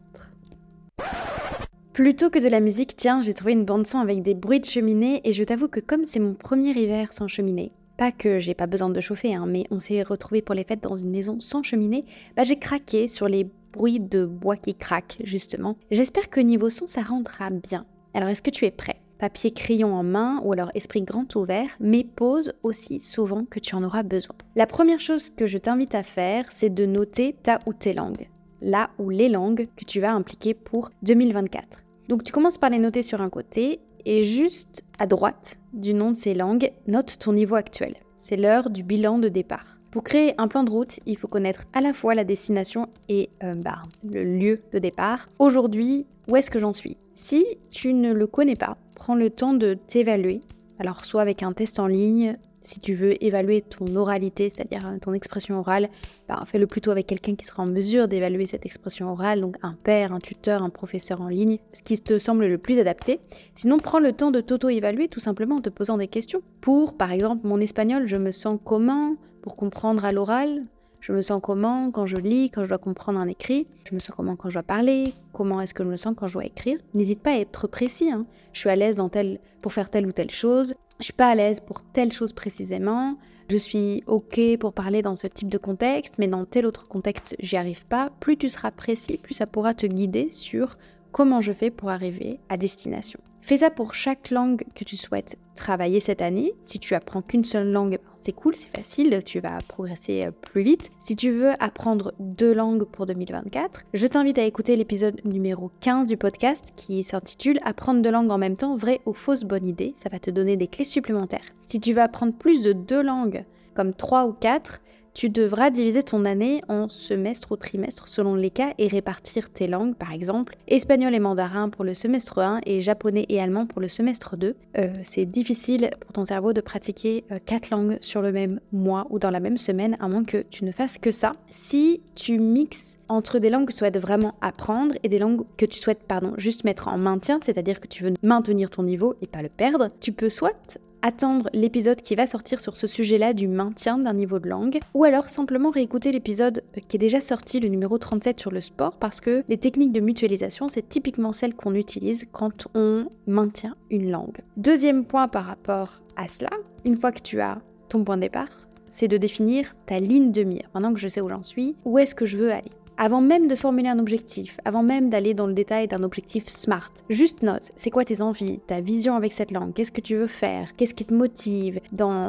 Plutôt 1.94 2.30
que 2.30 2.40
de 2.40 2.50
la 2.50 2.60
musique, 2.60 2.96
tiens, 2.96 3.22
j'ai 3.22 3.36
trouvé 3.36 3.54
une 3.54 3.66
bande 3.66 3.86
son 3.86 4.00
avec 4.00 4.24
des 4.24 4.34
bruits 4.34 4.60
de 4.60 4.66
cheminée 4.66 5.22
et 5.24 5.32
je 5.32 5.44
t'avoue 5.44 5.68
que 5.68 5.80
comme 5.80 6.06
c'est 6.06 6.20
mon 6.20 6.34
premier 6.34 6.72
hiver 6.72 7.14
sans 7.14 7.28
cheminée, 7.28 7.72
pas 7.98 8.12
que 8.12 8.40
j'ai 8.40 8.56
pas 8.56 8.66
besoin 8.66 8.90
de 8.90 9.00
chauffer, 9.00 9.36
hein, 9.36 9.46
mais 9.48 9.66
on 9.70 9.78
s'est 9.78 10.02
retrouvé 10.02 10.42
pour 10.42 10.56
les 10.56 10.64
fêtes 10.64 10.82
dans 10.82 10.96
une 10.96 11.12
maison 11.12 11.40
sans 11.40 11.62
cheminée, 11.62 12.06
bah 12.36 12.44
j'ai 12.44 12.58
craqué 12.58 13.08
sur 13.08 13.28
les 13.28 13.48
bruit 13.74 14.00
de 14.00 14.24
bois 14.24 14.56
qui 14.56 14.76
craque, 14.76 15.18
justement. 15.24 15.78
J'espère 15.92 16.30
que 16.30 16.40
niveau 16.40 16.70
son, 16.70 16.88
ça 16.88 17.02
rendra 17.02 17.50
bien. 17.50 17.86
Alors, 18.14 18.30
est-ce 18.30 18.44
que 18.44 18.52
tu 18.52 18.66
es 18.66 18.72
prêt? 18.72 19.02
Papier 19.18 19.52
crayon 19.52 19.94
en 19.96 20.04
main 20.04 20.40
ou 20.44 20.54
alors 20.54 20.70
esprit 20.76 21.02
grand 21.02 21.36
ouvert, 21.36 21.70
mais 21.80 22.04
pose 22.04 22.54
aussi 22.62 23.00
souvent 23.00 23.46
que 23.46 23.60
tu 23.60 23.76
en 23.76 23.84
auras 23.84 24.04
besoin. 24.04 24.36
La 24.56 24.68
première 24.68 25.00
chose 25.00 25.30
que 25.30 25.48
je 25.48 25.58
t'invite 25.58 25.96
à 25.96 26.04
faire, 26.04 26.52
c'est 26.52 26.74
de 26.74 26.86
noter 26.86 27.36
ta 27.42 27.60
ou 27.66 27.74
tes 27.74 27.94
langues. 27.94 28.30
Là 28.62 28.92
ou 29.00 29.10
les 29.10 29.30
langues 29.30 29.68
que 29.76 29.86
tu 29.86 30.00
vas 30.00 30.14
impliquer 30.14 30.54
pour 30.54 30.92
2024. 31.04 31.84
Donc 32.10 32.24
tu 32.24 32.32
commences 32.32 32.58
par 32.58 32.70
les 32.70 32.80
noter 32.80 33.02
sur 33.02 33.22
un 33.22 33.30
côté 33.30 33.80
et 34.06 34.24
juste 34.24 34.84
à 35.00 35.08
droite 35.08 35.58
du 35.74 35.94
nom 35.94 36.12
de 36.12 36.18
ces 36.18 36.34
langues, 36.34 36.72
note 36.88 37.18
ton 37.18 37.34
niveau 37.34 37.56
actuel. 37.56 37.96
C'est 38.18 38.38
l'heure 38.38 38.70
du 38.70 38.84
bilan 38.84 39.20
de 39.20 39.30
départ. 39.30 39.78
Pour 39.94 40.04
créer 40.04 40.34
un 40.40 40.48
plan 40.48 40.64
de 40.64 40.72
route, 40.72 41.00
il 41.06 41.16
faut 41.18 41.28
connaître 41.28 41.66
à 41.72 41.80
la 41.80 41.94
fois 41.94 42.16
la 42.16 42.24
destination 42.24 42.90
et 43.10 43.30
euh, 43.44 43.54
bah, 43.54 43.84
le 44.04 44.24
lieu 44.24 44.60
de 44.72 44.80
départ. 44.80 45.30
Aujourd'hui, 45.38 46.08
où 46.28 46.36
est-ce 46.36 46.50
que 46.50 46.58
j'en 46.58 46.74
suis? 46.74 46.98
Si 47.14 47.46
tu 47.70 47.94
ne 47.94 48.12
le 48.12 48.26
connais 48.26 48.56
pas, 48.56 48.76
prends 48.96 49.14
le 49.14 49.30
temps 49.30 49.54
de 49.54 49.76
t'évaluer. 49.86 50.42
Alors 50.80 51.06
soit 51.06 51.22
avec 51.22 51.44
un 51.44 51.54
test 51.54 51.80
en 51.80 51.86
ligne, 51.86 52.34
si 52.64 52.80
tu 52.80 52.94
veux 52.94 53.22
évaluer 53.24 53.62
ton 53.62 53.96
oralité, 53.96 54.50
c'est-à-dire 54.50 54.88
euh, 54.90 54.98
ton 55.00 55.14
expression 55.14 55.60
orale, 55.60 55.90
bah, 56.28 56.40
fais-le 56.48 56.68
plutôt 56.68 56.92
avec 56.92 57.08
quelqu'un 57.08 57.36
qui 57.36 57.46
sera 57.46 57.64
en 57.64 57.68
mesure 57.68 58.08
d'évaluer 58.08 58.48
cette 58.48 58.66
expression 58.66 59.12
orale, 59.12 59.42
donc 59.42 59.58
un 59.62 59.74
père, 59.74 60.14
un 60.14 60.20
tuteur, 60.20 60.64
un 60.64 60.70
professeur 60.70 61.22
en 61.22 61.28
ligne, 61.28 61.60
ce 61.74 61.84
qui 61.84 62.00
te 62.00 62.18
semble 62.18 62.46
le 62.48 62.58
plus 62.58 62.80
adapté. 62.80 63.20
Sinon, 63.56 63.78
prends 63.78 64.00
le 64.00 64.14
temps 64.14 64.32
de 64.32 64.42
t'auto-évaluer 64.42 65.08
tout 65.08 65.20
simplement 65.20 65.58
en 65.58 65.62
te 65.62 65.70
posant 65.70 65.98
des 65.98 66.08
questions. 66.08 66.42
Pour, 66.62 66.98
par 66.98 67.12
exemple, 67.12 67.46
mon 67.48 67.60
espagnol, 67.60 68.08
je 68.08 68.16
me 68.16 68.32
sens 68.32 68.58
comment 68.64 69.16
pour 69.42 69.56
comprendre 69.56 70.06
à 70.06 70.12
l'oral? 70.12 70.64
Je 71.02 71.12
me 71.12 71.22
sens 71.22 71.42
comment 71.44 71.92
quand 71.92 72.06
je 72.06 72.16
lis, 72.16 72.50
quand 72.50 72.64
je 72.64 72.70
dois 72.70 72.78
comprendre 72.78 73.20
un 73.20 73.28
écrit? 73.28 73.68
Je 73.84 73.94
me 73.94 74.00
sens 74.00 74.16
comment 74.16 74.38
quand 74.38 74.50
je 74.50 74.54
dois 74.54 74.64
parler? 74.64 75.14
Comment 75.34 75.60
est-ce 75.60 75.74
que 75.74 75.84
je 75.84 75.90
me 75.90 75.98
sens 75.98 76.16
quand 76.16 76.28
je 76.28 76.34
dois 76.34 76.46
écrire? 76.46 76.80
N'hésite 76.94 77.20
pas 77.20 77.32
à 77.32 77.40
être 77.40 77.68
précis. 77.68 78.10
Hein. 78.10 78.26
Je 78.54 78.62
suis 78.62 78.70
à 78.70 78.78
l'aise 78.78 78.96
dans 78.96 79.10
tel, 79.10 79.40
pour 79.62 79.74
faire 79.74 79.92
telle 79.92 80.08
ou 80.08 80.14
telle 80.14 80.32
chose. 80.32 80.76
Je 81.04 81.08
suis 81.08 81.12
pas 81.14 81.32
à 81.32 81.36
l'aise 81.36 81.60
pour 81.60 81.82
telle 81.82 82.14
chose 82.14 82.32
précisément. 82.32 83.18
Je 83.50 83.58
suis 83.58 84.06
ok 84.08 84.58
pour 84.58 84.72
parler 84.72 85.02
dans 85.02 85.18
ce 85.18 85.28
type 85.28 85.50
de 85.50 85.58
contexte, 85.58 86.14
mais 86.18 86.30
dans 86.30 86.46
tel 86.46 86.66
autre 86.66 86.88
contexte, 86.88 87.36
j'y 87.40 87.58
arrive 87.58 87.86
pas. 87.86 88.10
Plus 88.22 88.38
tu 88.38 88.48
seras 88.48 88.72
précis, 88.72 89.18
plus 89.18 89.34
ça 89.34 89.46
pourra 89.46 89.74
te 89.74 89.86
guider 89.86 90.30
sur 90.30 90.78
comment 91.12 91.42
je 91.42 91.52
fais 91.52 91.72
pour 91.72 91.90
arriver 91.90 92.40
à 92.48 92.56
destination. 92.56 93.20
Fais 93.44 93.58
ça 93.58 93.70
pour 93.70 93.94
chaque 93.94 94.32
langue 94.32 94.64
que 94.74 94.86
tu 94.86 94.96
souhaites 94.96 95.38
travailler 95.58 96.00
cette 96.00 96.22
année. 96.22 96.54
Si 96.62 96.80
tu 96.80 96.96
apprends 96.96 97.22
qu'une 97.22 97.44
seule 97.44 97.70
langue, 97.70 98.00
c'est 98.16 98.32
cool, 98.32 98.56
c'est 98.56 98.74
facile, 98.74 99.22
tu 99.26 99.42
vas 99.42 99.58
progresser 99.68 100.28
euh, 100.28 100.32
plus 100.32 100.62
vite. 100.62 100.92
Si 100.98 101.18
tu 101.18 101.30
veux 101.30 101.52
apprendre 101.60 102.14
deux 102.20 102.54
langues 102.54 102.86
pour 102.86 103.06
2024, 103.06 103.82
je 103.94 104.08
t'invite 104.08 104.38
à 104.38 104.46
écouter 104.46 104.78
l'épisode 104.78 105.20
numéro 105.26 105.72
15 105.82 106.08
du 106.08 106.16
podcast 106.16 106.72
qui 106.78 107.04
s'intitule 107.04 107.60
Apprendre 107.66 108.02
deux 108.02 108.12
langues 108.12 108.32
en 108.32 108.38
même 108.38 108.56
temps, 108.56 108.78
vraie 108.78 109.02
ou 109.06 109.12
fausse 109.12 109.44
bonne 109.44 109.66
idée. 109.66 109.92
Ça 109.98 110.08
va 110.08 110.20
te 110.20 110.32
donner 110.32 110.56
des 110.56 110.68
clés 110.68 110.86
supplémentaires. 110.86 111.52
Si 111.66 111.82
tu 111.82 111.92
veux 111.92 112.02
apprendre 112.02 112.32
plus 112.32 112.64
de 112.64 112.72
deux 112.72 113.04
langues, 113.04 113.44
comme 113.74 113.94
trois 113.94 114.26
ou 114.26 114.32
quatre, 114.32 114.80
tu 115.14 115.30
devras 115.30 115.70
diviser 115.70 116.04
ton 116.04 116.26
année 116.26 116.62
en 116.68 116.90
semestre 116.90 117.52
ou 117.52 117.56
trimestre 117.56 118.08
selon 118.08 118.36
les 118.36 118.50
cas 118.50 118.74
et 118.78 118.88
répartir 118.88 119.50
tes 119.50 119.68
langues, 119.68 119.96
par 119.96 120.12
exemple 120.12 120.56
espagnol 120.68 121.14
et 121.14 121.20
mandarin 121.20 121.70
pour 121.70 121.84
le 121.84 121.94
semestre 121.94 122.40
1 122.40 122.62
et 122.66 122.82
japonais 122.82 123.26
et 123.30 123.40
allemand 123.42 123.66
pour 123.66 123.82
le 123.82 123.90
semestre 123.90 124.38
2. 124.38 124.56
Euh, 124.78 124.88
c'est 125.04 125.26
difficile 125.26 125.92
pour 126.00 126.14
ton 126.14 126.26
cerveau 126.26 126.54
de 126.54 126.62
pratiquer 126.62 127.24
4 127.46 127.66
euh, 127.66 127.76
langues 127.76 127.98
sur 128.02 128.22
le 128.22 128.32
même 128.32 128.60
mois 128.72 129.08
ou 129.10 129.20
dans 129.20 129.30
la 129.30 129.40
même 129.40 129.58
semaine, 129.58 129.98
à 130.00 130.08
moins 130.08 130.24
que 130.24 130.44
tu 130.50 130.66
ne 130.66 130.72
fasses 130.72 130.98
que 130.98 131.12
ça. 131.12 131.32
Si 131.50 132.02
tu 132.16 132.40
mixes 132.40 133.00
entre 133.08 133.40
des 133.40 133.50
langues 133.50 133.68
que 133.68 133.72
tu 133.72 133.78
souhaites 133.78 134.00
vraiment 134.00 134.36
apprendre 134.42 134.96
et 135.04 135.10
des 135.10 135.20
langues 135.20 135.44
que 135.58 135.66
tu 135.66 135.78
souhaites 135.78 136.04
pardon, 136.08 136.34
juste 136.38 136.64
mettre 136.64 136.88
en 136.88 136.98
maintien, 136.98 137.40
c'est-à-dire 137.42 137.80
que 137.80 137.88
tu 137.88 138.04
veux 138.04 138.14
maintenir 138.24 138.70
ton 138.70 138.84
niveau 138.84 139.16
et 139.22 139.28
pas 139.28 139.42
le 139.42 139.50
perdre, 139.50 139.90
tu 140.00 140.12
peux 140.12 140.30
soit 140.30 140.80
attendre 141.04 141.50
l'épisode 141.54 142.02
qui 142.02 142.16
va 142.16 142.26
sortir 142.26 142.62
sur 142.62 142.76
ce 142.76 142.88
sujet-là 142.88 143.34
du 143.34 143.48
maintien 143.48 144.00
d'un 144.00 144.14
niveau 144.14 144.40
de 144.40 144.50
langue, 144.50 144.80
ou 144.96 145.04
alors 145.04 145.30
simplement 145.30 145.70
réécouter 145.70 146.12
l'épisode 146.12 146.64
qui 146.88 146.96
est 146.96 147.00
déjà 147.00 147.22
sorti, 147.22 147.60
le 147.60 147.70
numéro 147.70 147.98
37 147.98 148.40
sur 148.40 148.50
le 148.50 148.62
sport, 148.62 148.98
parce 148.98 149.22
que 149.22 149.44
les 149.50 149.58
techniques 149.58 149.92
de 149.92 150.00
mutualisation, 150.00 150.70
c'est 150.70 150.88
typiquement 150.88 151.34
celles 151.34 151.54
qu'on 151.54 151.76
utilise 151.76 152.26
quand 152.32 152.68
on 152.74 153.10
maintient 153.28 153.76
une 153.92 154.10
langue. 154.10 154.40
Deuxième 154.58 155.06
point 155.06 155.28
par 155.28 155.46
rapport 155.46 156.02
à 156.16 156.28
cela, 156.28 156.52
une 156.86 156.96
fois 156.96 157.12
que 157.12 157.22
tu 157.22 157.42
as 157.42 157.60
ton 157.90 158.04
point 158.04 158.16
de 158.16 158.22
départ, 158.22 158.48
c'est 158.90 159.08
de 159.08 159.18
définir 159.18 159.76
ta 159.86 160.00
ligne 160.00 160.32
de 160.32 160.44
mire. 160.44 160.70
Maintenant 160.74 160.94
que 160.94 161.00
je 161.00 161.08
sais 161.08 161.20
où 161.20 161.28
j'en 161.28 161.44
suis, 161.44 161.76
où 161.84 162.00
est-ce 162.00 162.16
que 162.16 162.26
je 162.26 162.38
veux 162.38 162.52
aller? 162.52 162.72
Avant 162.98 163.22
même 163.22 163.48
de 163.48 163.56
formuler 163.56 163.90
un 163.90 163.98
objectif, 163.98 164.60
avant 164.66 164.84
même 164.84 165.10
d'aller 165.10 165.34
dans 165.34 165.48
le 165.48 165.54
détail 165.54 165.88
d'un 165.88 166.04
objectif 166.04 166.48
SMART, 166.48 166.92
juste 167.10 167.42
note, 167.42 167.72
c'est 167.76 167.90
quoi 167.90 168.06
tes 168.06 168.22
envies, 168.22 168.60
ta 168.68 168.82
vision 168.82 169.16
avec 169.16 169.34
cette 169.34 169.52
langue, 169.52 169.74
qu'est-ce 169.74 169.92
que 169.92 170.02
tu 170.02 170.16
veux 170.16 170.28
faire, 170.28 170.76
qu'est-ce 170.76 170.94
qui 170.94 171.04
te 171.04 171.14
motive, 171.14 171.80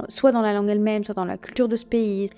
soit 0.09 0.33
dans 0.33 0.41
la 0.41 0.55
langue 0.55 0.71
elle-même, 0.71 1.05
soit 1.05 1.15
dans 1.15 1.27
la 1.27 1.37
culture 1.37 1.69
de 1.69 1.77
ce 1.77 1.85
pays. 1.85 2.29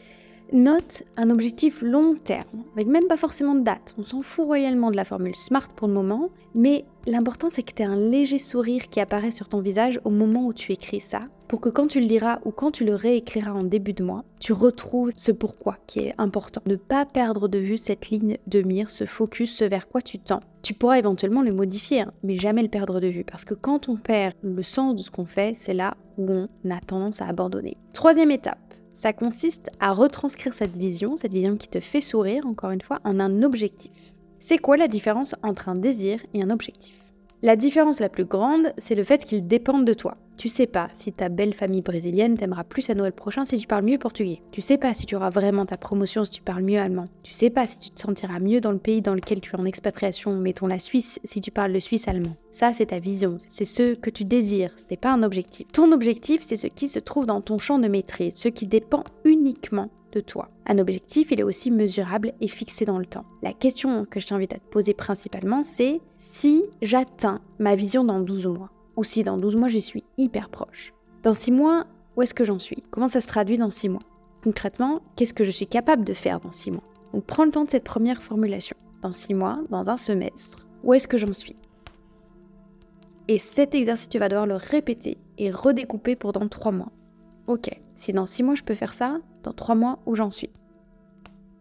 Note 0.53 1.03
un 1.17 1.31
objectif 1.31 1.83
long 1.83 2.15
terme, 2.15 2.63
avec 2.75 2.87
même 2.87 3.09
pas 3.09 3.17
forcément 3.17 3.57
de 3.57 3.63
date. 3.63 3.95
On 3.99 4.05
s'en 4.05 4.23
fout 4.23 4.47
royalement 4.47 4.91
de 4.91 4.97
la 4.97 5.05
formule 5.05 5.35
SMART 5.35 5.71
pour 5.75 5.89
le 5.89 5.95
moment, 5.95 6.31
mais 6.55 6.85
l'important 7.07 7.51
c'est 7.51 7.65
que 7.65 7.73
tu 7.73 7.83
aies 7.83 7.87
un 7.87 7.97
léger 7.97 8.39
sourire 8.39 8.89
qui 8.89 9.01
apparaît 9.01 9.33
sur 9.33 9.49
ton 9.49 9.61
visage 9.61 10.01
au 10.05 10.11
moment 10.11 10.47
où 10.47 10.53
tu 10.53 10.73
écris 10.73 11.01
ça, 11.01 11.23
pour 11.49 11.61
que 11.61 11.69
quand 11.69 11.89
tu 11.89 12.01
le 12.01 12.07
liras 12.07 12.39
ou 12.45 12.53
quand 12.53 12.71
tu 12.71 12.85
le 12.85 12.95
réécriras 12.95 13.53
en 13.53 13.63
début 13.63 13.93
de 13.93 14.05
mois, 14.05 14.25
tu 14.41 14.53
retrouves 14.53 15.11
ce 15.17 15.33
pourquoi 15.33 15.79
qui 15.89 16.01
est 16.01 16.15
important. 16.17 16.63
Ne 16.67 16.77
pas 16.77 17.07
perdre 17.07 17.49
de 17.49 17.59
vue 17.59 17.79
cette 17.79 18.11
ligne 18.11 18.37
de 18.47 18.63
mire, 18.63 18.91
ce 18.91 19.05
focus, 19.05 19.55
ce 19.55 19.65
vers 19.65 19.89
quoi 19.89 20.01
tu 20.01 20.19
tends. 20.19 20.41
Tu 20.63 20.75
pourras 20.75 20.99
éventuellement 20.99 21.43
le 21.43 21.53
modifier, 21.53 22.03
hein, 22.03 22.13
mais 22.23 22.37
jamais 22.37 22.63
le 22.63 22.69
perdre 22.69 23.01
de 23.01 23.09
vue, 23.09 23.25
parce 23.25 23.45
que 23.45 23.55
quand 23.55 23.89
on 23.89 23.97
perd 23.97 24.35
le 24.43 24.63
sens 24.63 24.95
de 24.95 25.03
ce 25.03 25.11
qu'on 25.11 25.27
fait, 25.27 25.55
c'est 25.55 25.75
là 25.75 25.97
où 26.19 26.31
on 26.31 26.71
a 26.71 26.81
tendance 26.81 27.21
à 27.21 27.27
abandonner. 27.27 27.77
Troisième 27.93 28.31
étape 28.31 28.66
ça 28.97 29.13
consiste 29.13 29.69
à 29.79 29.93
retranscrire 29.93 30.55
cette 30.55 30.75
vision, 30.75 31.19
cette 31.19 31.35
vision 31.35 31.59
qui 31.59 31.69
te 31.69 31.81
fait 31.81 32.01
sourire, 32.01 32.47
encore 32.47 32.71
une 32.71 32.81
fois, 32.81 32.99
en 33.05 33.21
un 33.21 33.43
objectif. 33.43 34.15
C'est 34.39 34.57
quoi 34.57 34.79
la 34.79 34.89
différence 34.89 35.35
entre 35.43 35.69
un 35.69 35.75
désir 35.75 36.25
et 36.33 36.43
un 36.43 36.49
objectif? 36.49 36.95
La 37.43 37.57
différence 37.57 38.01
la 38.01 38.09
plus 38.09 38.25
grande, 38.25 38.73
c'est 38.79 38.95
le 38.95 39.05
fait 39.05 39.23
qu'ils 39.23 39.47
dépendent 39.47 39.85
de 39.85 39.93
toi. 39.93 40.17
Tu 40.37 40.49
sais 40.49 40.67
pas 40.67 40.89
si 40.93 41.13
ta 41.13 41.29
belle 41.29 41.55
famille 41.55 41.83
brésilienne 41.83 42.37
t'aimera 42.37 42.65
plus 42.65 42.91
à 42.91 42.95
Noël 42.95 43.13
prochain 43.13 43.45
si 43.45 43.57
tu 43.57 43.67
parles 43.67 43.85
mieux 43.85 43.99
portugais. 43.99 44.43
Tu 44.53 44.61
sais 44.61 44.79
pas 44.79 44.95
si 44.95 45.07
tu 45.07 45.17
auras 45.17 45.31
vraiment 45.31 45.67
ta 45.67 45.77
promotion 45.77 46.25
si 46.25 46.33
tu 46.33 46.43
parles 46.43 46.63
mieux 46.63 46.79
allemand. 46.79 47.07
Tu 47.23 47.33
sais 47.33 47.51
pas 47.51 47.67
si 47.67 47.79
tu 47.79 47.91
te 47.91 48.01
sentiras 48.01 48.39
mieux 48.39 48.61
dans 48.61 48.73
le 48.73 48.79
pays 48.79 49.03
dans 49.03 49.15
lequel 49.15 49.41
tu 49.41 49.55
es 49.55 49.59
en 49.59 49.65
expatriation, 49.65 50.37
mettons 50.37 50.67
la 50.67 50.79
Suisse, 50.79 51.19
si 51.25 51.41
tu 51.41 51.51
parles 51.51 51.73
le 51.73 51.81
suisse 51.81 52.09
allemand. 52.09 52.37
Ça, 52.51 52.73
c'est 52.73 52.87
ta 52.87 52.99
vision, 52.99 53.37
c'est 53.49 53.65
ce 53.65 53.95
que 53.95 54.11
tu 54.11 54.25
désires, 54.25 54.73
c'est 54.77 55.01
pas 55.01 55.13
un 55.13 55.23
objectif. 55.23 55.67
Ton 55.73 55.93
objectif, 55.93 56.43
c'est 56.43 56.57
ce 56.57 56.67
qui 56.67 56.89
se 56.89 56.99
trouve 56.99 57.27
dans 57.27 57.41
ton 57.41 57.59
champ 57.59 57.79
de 57.79 57.89
maîtrise, 57.89 58.35
ce 58.37 58.49
qui 58.49 58.67
dépend 58.67 59.05
uniquement 59.25 59.91
toi. 60.21 60.51
Un 60.67 60.79
objectif, 60.79 61.29
il 61.31 61.41
est 61.41 61.45
aussi 61.45 61.71
mesurable 61.71 62.33
et 62.41 62.49
fixé 62.49 62.85
dans 62.85 62.99
le 62.99 63.07
temps. 63.07 63.25
La 63.43 63.53
question 63.53 64.05
que 64.05 64.21
je 64.21 64.27
t'invite 64.27 64.55
à 64.55 64.59
te 64.59 64.69
poser 64.69 64.95
principalement, 64.95 65.63
c'est 65.63 66.01
si 66.19 66.65
j'atteins 66.83 67.41
ma 67.59 67.75
vision 67.75 68.05
dans 68.05 68.21
12 68.21 68.47
mois, 68.47 68.71
ou 68.97 69.05
si 69.05 69.23
dans 69.23 69.37
12 69.37 69.57
mois 69.57 69.69
j'y 69.69 69.81
suis 69.81 70.05
hyper 70.17 70.49
proche. 70.49 70.93
Dans 71.23 71.35
6 71.35 71.53
mois, 71.53 71.87
où 72.17 72.23
est-ce 72.23 72.35
que 72.35 72.45
j'en 72.45 72.59
suis? 72.59 72.83
Comment 72.91 73.09
ça 73.09 73.21
se 73.21 73.29
traduit 73.29 73.59
dans 73.59 73.71
6 73.71 73.89
mois? 73.91 74.03
Concrètement, 74.43 75.01
qu'est-ce 75.17 75.35
que 75.35 75.45
je 75.45 75.51
suis 75.51 75.67
capable 75.67 76.05
de 76.05 76.13
faire 76.13 76.41
dans 76.41 76.51
6 76.51 76.71
mois? 76.71 76.85
Donc 77.13 77.25
prends 77.25 77.45
le 77.45 77.51
temps 77.51 77.65
de 77.65 77.71
cette 77.71 77.85
première 77.85 78.23
formulation. 78.23 78.77
Dans 79.03 79.13
6 79.13 79.35
mois, 79.35 79.61
dans 79.71 79.91
un 79.91 79.97
semestre, 79.97 80.67
où 80.83 80.95
est-ce 80.95 81.09
que 81.09 81.19
j'en 81.19 81.33
suis? 81.33 81.57
Et 83.29 83.39
cet 83.39 83.75
exercice, 83.75 84.09
tu 84.09 84.19
vas 84.19 84.29
devoir 84.29 84.47
le 84.47 84.55
répéter 84.55 85.19
et 85.37 85.51
redécouper 85.51 86.17
pour 86.17 86.33
dans 86.33 86.49
3 86.49 86.73
mois. 86.73 86.93
Ok, 87.47 87.69
si 87.95 88.13
dans 88.13 88.27
6 88.27 88.43
mois 88.43 88.55
je 88.55 88.63
peux 88.63 88.75
faire 88.75 88.95
ça, 88.95 89.19
dans 89.43 89.53
3 89.53 89.75
mois 89.75 89.99
où 90.07 90.15
j'en 90.15 90.31
suis? 90.31 90.51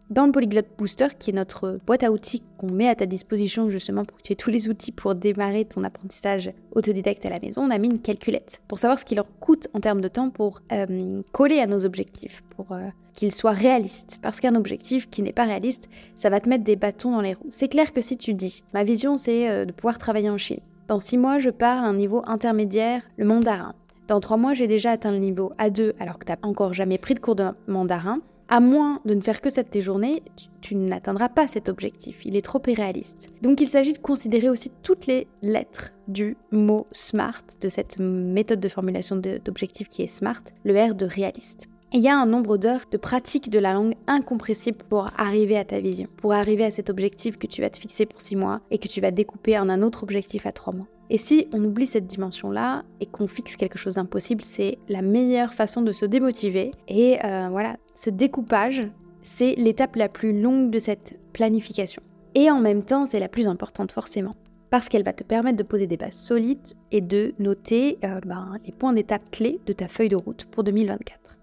Dans 0.08 0.24
le 0.24 0.30
Polyglot 0.30 0.62
Booster, 0.78 1.08
qui 1.18 1.30
est 1.30 1.32
notre 1.32 1.78
boîte 1.84 2.04
à 2.04 2.12
outils 2.12 2.40
qu'on 2.58 2.70
met 2.70 2.88
à 2.88 2.94
ta 2.94 3.06
disposition 3.06 3.68
justement 3.68 4.04
pour 4.04 4.16
que 4.16 4.22
tu 4.22 4.32
aies 4.32 4.36
tous 4.36 4.50
les 4.50 4.68
outils 4.68 4.92
pour 4.92 5.16
démarrer 5.16 5.64
ton 5.64 5.82
apprentissage 5.82 6.52
autodidacte 6.76 7.26
à 7.26 7.30
la 7.30 7.40
maison, 7.40 7.62
on 7.62 7.70
a 7.70 7.78
mis 7.78 7.88
une 7.88 8.00
calculette 8.00 8.62
pour 8.68 8.78
savoir 8.78 9.00
ce 9.00 9.04
qu'il 9.04 9.16
leur 9.16 9.26
coûte 9.40 9.66
en 9.74 9.80
termes 9.80 10.00
de 10.00 10.06
temps 10.06 10.30
pour 10.30 10.60
euh, 10.70 11.20
coller 11.32 11.58
à 11.58 11.66
nos 11.66 11.84
objectifs, 11.84 12.44
pour 12.50 12.70
euh, 12.70 12.88
qu'ils 13.14 13.34
soient 13.34 13.50
réalistes. 13.50 14.20
Parce 14.22 14.38
qu'un 14.38 14.54
objectif 14.54 15.10
qui 15.10 15.22
n'est 15.22 15.32
pas 15.32 15.44
réaliste, 15.44 15.88
ça 16.14 16.30
va 16.30 16.38
te 16.38 16.48
mettre 16.48 16.62
des 16.62 16.76
bâtons 16.76 17.10
dans 17.10 17.20
les 17.20 17.34
roues. 17.34 17.46
C'est 17.48 17.66
clair 17.68 17.92
que 17.92 18.00
si 18.00 18.16
tu 18.16 18.32
dis, 18.32 18.62
ma 18.74 18.84
vision 18.84 19.16
c'est 19.16 19.50
euh, 19.50 19.64
de 19.64 19.72
pouvoir 19.72 19.98
travailler 19.98 20.30
en 20.30 20.38
Chine. 20.38 20.60
Dans 20.86 21.00
6 21.00 21.18
mois, 21.18 21.40
je 21.40 21.50
parle 21.50 21.84
un 21.84 21.94
niveau 21.94 22.22
intermédiaire, 22.26 23.02
le 23.16 23.24
mandarin. 23.24 23.74
Dans 24.06 24.20
trois 24.20 24.36
mois, 24.36 24.54
j'ai 24.54 24.68
déjà 24.68 24.92
atteint 24.92 25.10
le 25.10 25.18
niveau 25.18 25.50
A2 25.58 25.94
alors 25.98 26.20
que 26.20 26.26
tu 26.26 26.30
n'as 26.30 26.38
encore 26.42 26.72
jamais 26.72 26.96
pris 26.96 27.14
de 27.14 27.18
cours 27.18 27.34
de 27.34 27.48
mandarin. 27.66 28.20
À 28.48 28.60
moins 28.60 29.00
de 29.04 29.14
ne 29.14 29.20
faire 29.20 29.40
que 29.40 29.48
de 29.48 29.68
tes 29.68 29.82
journées, 29.82 30.22
tu, 30.60 30.76
n'atteindras 30.76 31.28
pas 31.28 31.48
cet 31.48 31.68
objectif. 31.68 32.24
Il 32.24 32.36
est 32.36 32.44
trop 32.44 32.62
irréaliste. 32.66 33.30
Donc 33.42 33.60
il 33.60 33.66
s'agit 33.66 33.92
de 33.92 33.98
considérer 33.98 34.48
aussi 34.48 34.70
toutes 34.82 35.06
les 35.06 35.26
lettres 35.42 35.92
du 36.06 36.36
mot 36.52 36.86
SMART, 36.92 37.42
de 37.60 37.68
cette 37.68 37.98
méthode 37.98 38.60
de 38.60 38.68
formulation 38.68 39.16
d'objectif 39.16 39.88
qui 39.88 40.02
est 40.02 40.06
SMART, 40.06 40.42
le 40.64 40.78
R 40.78 40.94
de 40.94 41.06
réaliste. 41.06 41.68
il 41.92 42.00
y 42.00 42.08
a 42.08 42.16
un 42.16 42.26
nombre 42.26 42.56
d'heures 42.56 42.84
de 42.90 42.96
pratique 42.96 43.50
de 43.50 43.58
la 43.58 43.72
langue 43.72 43.94
incompressible 44.06 44.78
pour 44.88 45.06
arriver 45.16 45.56
à 45.56 45.64
ta 45.64 45.80
vision, 45.80 46.08
pour 46.16 46.32
arriver 46.32 46.64
à 46.64 46.70
cet 46.70 46.88
objectif 46.88 47.38
que 47.38 47.46
tu 47.48 47.62
vas 47.62 47.70
te 47.70 47.78
fixer 47.78 48.06
pour 48.06 48.20
six 48.20 48.36
mois 48.36 48.60
et 48.70 48.78
que 48.78 48.88
tu 48.88 49.00
vas 49.00 49.10
découper 49.10 49.58
en 49.58 49.68
un 49.68 49.82
autre 49.82 50.04
objectif 50.04 50.46
à 50.46 50.52
trois 50.52 50.72
mois. 50.72 50.86
Et 51.08 51.18
si 51.18 51.48
on 51.54 51.62
oublie 51.64 51.86
cette 51.86 52.06
dimension-là 52.06 52.84
et 53.00 53.06
qu'on 53.06 53.28
fixe 53.28 53.56
quelque 53.56 53.78
chose 53.78 53.94
d'impossible, 53.94 54.42
c'est 54.42 54.78
la 54.88 55.02
meilleure 55.02 55.54
façon 55.54 55.82
de 55.82 55.92
se 55.92 56.04
démotiver. 56.04 56.72
Et 56.88 57.18
euh, 57.24 57.48
voilà, 57.50 57.76
ce 57.94 58.10
découpage, 58.10 58.82
c'est 59.22 59.54
l'étape 59.56 59.96
la 59.96 60.08
plus 60.08 60.40
longue 60.40 60.70
de 60.70 60.78
cette 60.78 61.18
planification. 61.32 62.02
Et 62.34 62.50
en 62.50 62.60
même 62.60 62.82
temps, 62.82 63.06
c'est 63.06 63.20
la 63.20 63.28
plus 63.28 63.48
importante 63.48 63.92
forcément. 63.92 64.34
Parce 64.70 64.88
qu'elle 64.88 65.04
va 65.04 65.12
te 65.12 65.22
permettre 65.22 65.58
de 65.58 65.62
poser 65.62 65.86
des 65.86 65.96
bases 65.96 66.14
solides 66.14 66.74
et 66.90 67.00
de 67.00 67.34
noter 67.38 67.98
euh, 68.04 68.20
ben, 68.26 68.58
les 68.64 68.72
points 68.72 68.92
d'étape 68.92 69.30
clés 69.30 69.60
de 69.64 69.72
ta 69.72 69.86
feuille 69.86 70.08
de 70.08 70.16
route 70.16 70.46
pour 70.46 70.64
2024. 70.64 71.38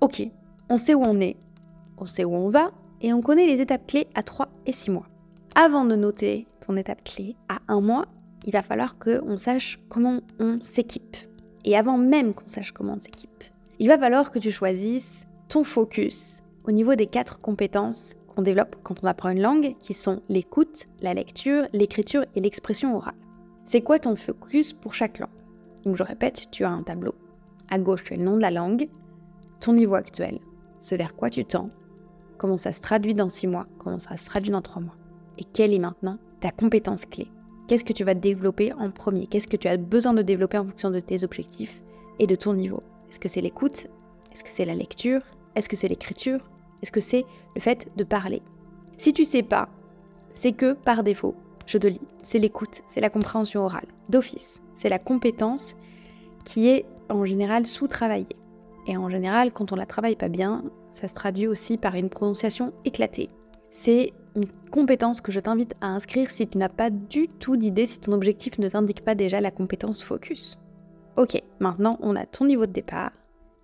Ok, 0.00 0.22
on 0.68 0.78
sait 0.78 0.94
où 0.94 1.02
on 1.02 1.20
est, 1.20 1.36
on 1.98 2.06
sait 2.06 2.24
où 2.24 2.34
on 2.34 2.48
va, 2.48 2.70
et 3.00 3.12
on 3.12 3.20
connaît 3.20 3.46
les 3.46 3.60
étapes 3.60 3.86
clés 3.86 4.06
à 4.14 4.22
3 4.22 4.48
et 4.66 4.72
6 4.72 4.92
mois. 4.92 5.06
Avant 5.56 5.84
de 5.84 5.96
noter 5.96 6.46
ton 6.64 6.76
étape 6.76 7.02
clé 7.02 7.34
à 7.48 7.58
1 7.66 7.80
mois, 7.80 8.06
il 8.48 8.52
va 8.52 8.62
falloir 8.62 8.98
qu'on 8.98 9.36
sache 9.36 9.78
comment 9.90 10.20
on 10.40 10.56
s'équipe. 10.62 11.18
Et 11.66 11.76
avant 11.76 11.98
même 11.98 12.32
qu'on 12.32 12.46
sache 12.46 12.72
comment 12.72 12.94
on 12.94 12.98
s'équipe, 12.98 13.44
il 13.78 13.88
va 13.88 13.98
falloir 13.98 14.30
que 14.30 14.38
tu 14.38 14.50
choisisses 14.50 15.26
ton 15.50 15.64
focus 15.64 16.38
au 16.64 16.72
niveau 16.72 16.94
des 16.94 17.08
quatre 17.08 17.40
compétences 17.40 18.14
qu'on 18.26 18.40
développe 18.40 18.76
quand 18.82 19.02
on 19.02 19.06
apprend 19.06 19.28
une 19.28 19.42
langue, 19.42 19.76
qui 19.78 19.92
sont 19.92 20.22
l'écoute, 20.30 20.86
la 21.02 21.12
lecture, 21.12 21.66
l'écriture 21.74 22.24
et 22.34 22.40
l'expression 22.40 22.96
orale. 22.96 23.16
C'est 23.64 23.82
quoi 23.82 23.98
ton 23.98 24.16
focus 24.16 24.72
pour 24.72 24.94
chaque 24.94 25.18
langue? 25.18 25.28
Donc 25.84 25.96
je 25.96 26.02
répète, 26.02 26.46
tu 26.50 26.64
as 26.64 26.70
un 26.70 26.82
tableau. 26.82 27.14
À 27.68 27.78
gauche, 27.78 28.04
tu 28.04 28.14
as 28.14 28.16
le 28.16 28.24
nom 28.24 28.36
de 28.36 28.42
la 28.42 28.50
langue, 28.50 28.88
ton 29.60 29.74
niveau 29.74 29.94
actuel, 29.94 30.38
ce 30.78 30.94
vers 30.94 31.14
quoi 31.14 31.28
tu 31.28 31.44
tends, 31.44 31.68
comment 32.38 32.56
ça 32.56 32.72
se 32.72 32.80
traduit 32.80 33.12
dans 33.12 33.28
six 33.28 33.46
mois, 33.46 33.66
comment 33.78 33.98
ça 33.98 34.16
se 34.16 34.24
traduit 34.24 34.52
dans 34.52 34.62
trois 34.62 34.80
mois, 34.80 34.96
et 35.36 35.44
quelle 35.44 35.74
est 35.74 35.78
maintenant 35.78 36.16
ta 36.40 36.50
compétence 36.50 37.04
clé 37.04 37.28
Qu'est-ce 37.68 37.84
que 37.84 37.92
tu 37.92 38.02
vas 38.02 38.14
développer 38.14 38.72
en 38.72 38.90
premier? 38.90 39.26
Qu'est-ce 39.26 39.46
que 39.46 39.58
tu 39.58 39.68
as 39.68 39.76
besoin 39.76 40.14
de 40.14 40.22
développer 40.22 40.56
en 40.56 40.64
fonction 40.64 40.90
de 40.90 41.00
tes 41.00 41.22
objectifs 41.22 41.82
et 42.18 42.26
de 42.26 42.34
ton 42.34 42.54
niveau? 42.54 42.82
Est-ce 43.10 43.20
que 43.20 43.28
c'est 43.28 43.42
l'écoute? 43.42 43.88
Est-ce 44.32 44.42
que 44.42 44.48
c'est 44.50 44.64
la 44.64 44.74
lecture? 44.74 45.20
Est-ce 45.54 45.68
que 45.68 45.76
c'est 45.76 45.88
l'écriture? 45.88 46.40
Est-ce 46.80 46.90
que 46.90 47.02
c'est 47.02 47.26
le 47.54 47.60
fait 47.60 47.88
de 47.94 48.04
parler? 48.04 48.40
Si 48.96 49.12
tu 49.12 49.26
sais 49.26 49.42
pas, 49.42 49.68
c'est 50.30 50.52
que 50.52 50.72
par 50.72 51.02
défaut, 51.02 51.34
je 51.66 51.76
te 51.76 51.86
lis, 51.86 52.00
c'est 52.22 52.38
l'écoute, 52.38 52.80
c'est 52.86 53.02
la 53.02 53.10
compréhension 53.10 53.62
orale. 53.66 53.88
D'office, 54.08 54.62
c'est 54.72 54.88
la 54.88 54.98
compétence 54.98 55.76
qui 56.46 56.68
est 56.68 56.86
en 57.10 57.26
général 57.26 57.66
sous-travaillée. 57.66 58.36
Et 58.86 58.96
en 58.96 59.10
général, 59.10 59.52
quand 59.52 59.72
on 59.72 59.76
la 59.76 59.84
travaille 59.84 60.16
pas 60.16 60.30
bien, 60.30 60.64
ça 60.90 61.06
se 61.06 61.14
traduit 61.14 61.46
aussi 61.46 61.76
par 61.76 61.96
une 61.96 62.08
prononciation 62.08 62.72
éclatée. 62.86 63.28
C'est 63.68 64.12
une 64.38 64.48
compétence 64.70 65.20
que 65.20 65.32
je 65.32 65.40
t'invite 65.40 65.74
à 65.80 65.88
inscrire 65.88 66.30
si 66.30 66.46
tu 66.46 66.58
n'as 66.58 66.68
pas 66.68 66.90
du 66.90 67.28
tout 67.28 67.56
d'idée, 67.56 67.86
si 67.86 67.98
ton 67.98 68.12
objectif 68.12 68.58
ne 68.58 68.68
t'indique 68.68 69.04
pas 69.04 69.14
déjà 69.14 69.40
la 69.40 69.50
compétence 69.50 70.02
focus. 70.02 70.58
Ok, 71.16 71.42
maintenant 71.58 71.98
on 72.00 72.14
a 72.16 72.26
ton 72.26 72.44
niveau 72.44 72.66
de 72.66 72.72
départ, 72.72 73.10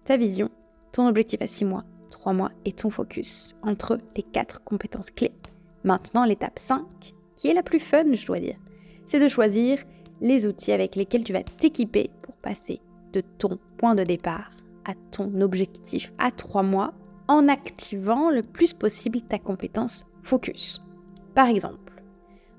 ta 0.05 0.17
vision, 0.17 0.51
ton 0.93 1.07
objectif 1.07 1.41
à 1.41 1.47
6 1.47 1.65
mois, 1.65 1.85
3 2.11 2.33
mois 2.33 2.51
et 2.65 2.73
ton 2.73 2.91
focus 2.91 3.57
entre 3.63 3.99
les 4.17 4.23
4 4.23 4.65
compétences 4.65 5.11
clés. 5.11 5.33
Maintenant 5.85 6.25
l'étape 6.25 6.59
5, 6.59 6.83
qui 7.37 7.49
est 7.49 7.55
la 7.55 7.63
plus 7.63 7.81
fun 7.81 8.13
je 8.13 8.27
dois 8.27 8.41
dire, 8.41 8.57
c'est 9.07 9.21
de 9.21 9.29
choisir 9.29 9.79
les 10.21 10.47
outils 10.47 10.73
avec 10.73 10.97
lesquels 10.97 11.25
tu 11.25 11.33
vas 11.33 11.45
t'équiper 11.45 12.11
pour 12.23 12.37
passer 12.37 12.81
de 13.13 13.23
ton 13.39 13.59
point 13.79 13.95
de 13.95 14.03
départ 14.03 14.51
à 14.85 14.95
ton 15.13 15.41
objectif 15.41 16.13
à 16.19 16.31
3 16.31 16.63
mois 16.63 16.93
en 17.29 17.49
activant 17.49 18.31
le 18.31 18.43
plus 18.43 18.73
possible 18.73 19.21
ta 19.21 19.39
compétence 19.39 20.07
focus. 20.21 20.83
Par 21.35 21.49
exemple, 21.49 22.03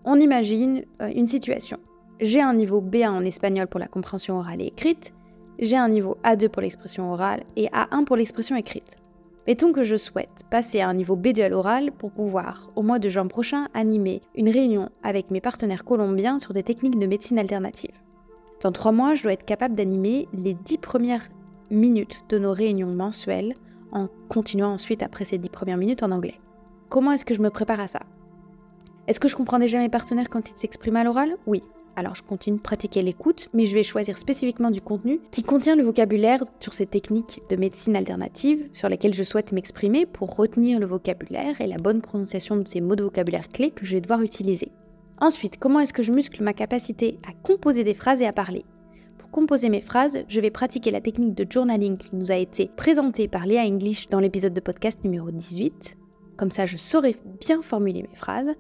on 0.04 0.19
imagine 0.19 0.84
euh, 1.01 1.12
une 1.13 1.28
situation. 1.28 1.80
J'ai 2.19 2.41
un 2.41 2.54
niveau 2.54 2.82
B1 2.82 3.10
en 3.10 3.25
espagnol 3.25 3.67
pour 3.67 3.80
la 3.80 3.88
compréhension 3.88 4.38
orale 4.38 4.62
et 4.62 4.67
écrite, 4.67 5.13
j'ai 5.60 5.78
un 5.78 5.89
niveau 5.89 6.17
A2 6.23 6.49
pour 6.49 6.62
l'expression 6.62 7.12
orale 7.12 7.43
et 7.56 7.67
A1 7.67 8.06
pour 8.06 8.15
l'expression 8.15 8.56
écrite. 8.56 8.97
Mettons 9.47 9.71
que 9.71 9.84
je 9.84 9.95
souhaite 9.95 10.41
passer 10.49 10.82
à 10.82 10.89
un 10.89 10.95
niveau 10.95 11.15
B2 11.15 11.43
à 11.43 11.49
l'oral 11.49 11.91
pour 11.91 12.12
pouvoir, 12.12 12.71
au 12.75 12.82
mois 12.82 12.99
de 12.99 13.10
juin 13.10 13.28
prochain, 13.28 13.67
animer 13.73 14.21
une 14.36 14.49
réunion 14.49 14.89
avec 15.04 15.30
mes 15.30 15.41
partenaires 15.41 15.86
colombiens 15.86 16.39
sur 16.39 16.54
des 16.54 16.63
techniques 16.63 16.97
de 16.97 17.06
médecine 17.06 17.38
alternative. 17.38 17.91
Dans 18.62 18.71
trois 18.71 18.91
mois, 18.91 19.13
je 19.13 19.23
dois 19.23 19.34
être 19.34 19.45
capable 19.45 19.75
d'animer 19.75 20.28
les 20.34 20.56
dix 20.56 20.80
premières 20.80 21.30
minutes 21.69 22.23
de 22.30 22.39
nos 22.39 22.54
réunions 22.54 22.93
mensuelles 22.93 23.54
en 23.95 24.08
continuant 24.29 24.73
ensuite 24.73 25.01
après 25.01 25.25
ces 25.25 25.39
dix 25.39 25.49
premières 25.49 25.77
minutes 25.77 26.03
en 26.03 26.12
anglais. 26.12 26.39
Comment 26.89 27.13
est-ce 27.13 27.25
que 27.25 27.34
je 27.34 27.41
me 27.41 27.49
prépare 27.49 27.79
à 27.79 27.88
ça? 27.88 28.01
Est-ce 29.08 29.19
que 29.19 29.27
je 29.27 29.36
comprends 29.36 29.58
déjà 29.58 29.79
mes 29.79 29.89
partenaires 29.89 30.29
quand 30.29 30.49
ils 30.51 30.58
s'expriment 30.58 30.97
à 30.97 31.03
l'oral? 31.03 31.38
Oui. 31.47 31.63
Alors 31.95 32.13
je 32.13 32.23
continue 32.23 32.58
de 32.58 32.62
pratiquer 32.62 33.01
l'écoute, 33.01 33.47
mais 33.53 33.63
je 33.63 33.73
vais 33.73 33.84
choisir 33.84 34.17
spécifiquement 34.17 34.69
du 34.69 34.81
contenu 34.81 35.21
qui 35.31 35.43
contient 35.43 35.77
le 35.77 35.84
vocabulaire 35.84 36.43
sur 36.60 36.73
ces 36.73 36.86
techniques 36.86 37.41
de 37.49 37.55
médecine 37.55 37.95
alternative 37.95 38.67
sur 38.73 38.89
lesquelles 38.89 39.13
je 39.13 39.23
souhaite 39.23 39.53
m'exprimer 39.53 40.05
pour 40.05 40.36
retenir 40.36 40.79
le 40.79 40.86
vocabulaire 40.86 41.62
et 41.62 41.67
la 41.67 41.77
bonne 41.77 42.01
prononciation 42.01 42.58
de 42.58 42.67
ces 42.67 42.81
mots 42.81 42.97
de 42.97 43.03
vocabulaire 43.03 43.47
clés 43.47 43.71
que 43.71 43.86
je 43.86 43.93
vais 43.93 44.01
devoir 44.01 44.21
utiliser. 44.21 44.73
Ensuite, 45.21 45.58
comment 45.58 45.79
est-ce 45.79 45.93
que 45.93 46.03
je 46.03 46.12
muscle 46.12 46.43
ma 46.43 46.51
capacité 46.51 47.17
à 47.25 47.31
composer 47.31 47.86
des 47.86 47.93
phrases 47.93 48.21
et 48.21 48.27
à 48.27 48.34
parler? 48.34 48.65
Composer 49.36 49.67
mes 49.67 49.82
phrases, 49.82 50.24
je 50.30 50.39
vais 50.39 50.50
pratiquer 50.50 50.91
la 50.91 51.02
technique 51.02 51.34
de 51.34 51.45
journaling 51.48 51.98
qui 51.98 52.15
nous 52.15 52.32
a 52.32 52.38
été 52.38 52.71
présentée 52.78 53.28
par 53.28 53.45
Léa 53.45 53.65
English 53.65 54.08
dans 54.08 54.21
l'épisode 54.21 54.54
de 54.54 54.62
podcast 54.62 55.04
numéro 55.04 55.30
18. 55.30 55.98
Comme 56.38 56.52
ça, 56.52 56.65
je 56.65 56.78
saurai 56.78 57.17
bien 57.41 57.62
formuler 57.62 58.04
mes 58.04 58.15
phrases. 58.15 58.54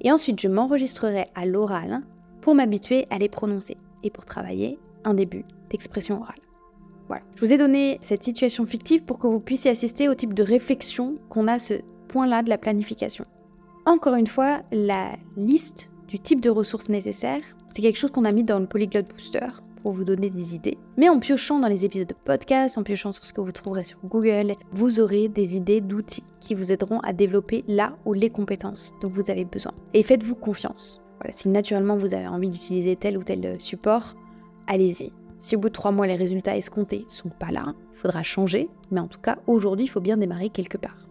Et 0.00 0.12
ensuite, 0.12 0.40
je 0.40 0.46
m'enregistrerai 0.46 1.26
à 1.34 1.46
l'oral 1.46 2.02
pour 2.42 2.54
m'habituer 2.54 3.08
à 3.10 3.18
les 3.18 3.28
prononcer 3.28 3.76
et 4.04 4.10
pour 4.10 4.24
travailler 4.24 4.78
un 5.02 5.14
début 5.14 5.44
d'expression 5.68 6.20
orale. 6.20 6.38
Voilà. 7.08 7.24
Je 7.34 7.44
vous 7.44 7.52
ai 7.52 7.58
donné 7.58 7.98
cette 8.00 8.22
situation 8.22 8.64
fictive 8.66 9.02
pour 9.02 9.18
que 9.18 9.26
vous 9.26 9.40
puissiez 9.40 9.72
assister 9.72 10.08
au 10.08 10.14
type 10.14 10.34
de 10.34 10.44
réflexion 10.44 11.16
qu'on 11.28 11.48
a 11.48 11.54
à 11.54 11.58
ce 11.58 11.74
point-là 12.06 12.44
de 12.44 12.50
la 12.50 12.58
planification. 12.58 13.24
Encore 13.84 14.14
une 14.14 14.28
fois, 14.28 14.62
la 14.70 15.16
liste 15.36 15.90
du 16.06 16.20
type 16.20 16.40
de 16.40 16.50
ressources 16.50 16.88
nécessaires, 16.88 17.42
c'est 17.66 17.82
quelque 17.82 17.98
chose 17.98 18.12
qu'on 18.12 18.24
a 18.24 18.30
mis 18.30 18.44
dans 18.44 18.60
le 18.60 18.66
Polyglot 18.66 19.02
Booster 19.02 19.48
pour 19.82 19.92
vous 19.92 20.04
donner 20.04 20.30
des 20.30 20.54
idées. 20.54 20.78
Mais 20.96 21.08
en 21.08 21.18
piochant 21.18 21.58
dans 21.58 21.68
les 21.68 21.84
épisodes 21.84 22.08
de 22.08 22.14
podcast, 22.24 22.78
en 22.78 22.82
piochant 22.82 23.12
sur 23.12 23.24
ce 23.24 23.32
que 23.32 23.40
vous 23.40 23.52
trouverez 23.52 23.84
sur 23.84 23.98
Google, 24.04 24.54
vous 24.72 25.00
aurez 25.00 25.28
des 25.28 25.56
idées 25.56 25.80
d'outils 25.80 26.24
qui 26.40 26.54
vous 26.54 26.72
aideront 26.72 27.00
à 27.00 27.12
développer 27.12 27.64
là 27.68 27.96
ou 28.04 28.12
les 28.12 28.30
compétences 28.30 28.92
dont 29.00 29.08
vous 29.08 29.30
avez 29.30 29.44
besoin. 29.44 29.72
Et 29.94 30.02
faites-vous 30.02 30.34
confiance 30.34 31.00
si 31.28 31.48
naturellement 31.48 31.96
vous 31.96 32.14
avez 32.14 32.26
envie 32.26 32.48
d'utiliser 32.48 32.96
tel 32.96 33.18
ou 33.18 33.22
tel 33.22 33.44
euh, 33.44 33.58
support, 33.58 34.14
allez-y. 34.66 35.12
Si 35.38 35.56
au 35.56 35.58
bout 35.58 35.68
de 35.68 35.74
trois 35.74 35.92
mois 35.92 36.06
les 36.06 36.14
résultats 36.14 36.56
escomptés 36.56 37.04
sont 37.06 37.28
pas 37.28 37.50
là, 37.50 37.74
il 37.92 37.98
faudra 37.98 38.22
changer, 38.22 38.68
mais 38.90 39.00
en 39.00 39.06
tout 39.06 39.20
cas 39.20 39.38
aujourd'hui 39.46 39.86
il 39.86 39.88
faut 39.88 40.00
bien 40.00 40.16
démarrer 40.16 40.48
quelque 40.48 40.78
part. 40.78 41.06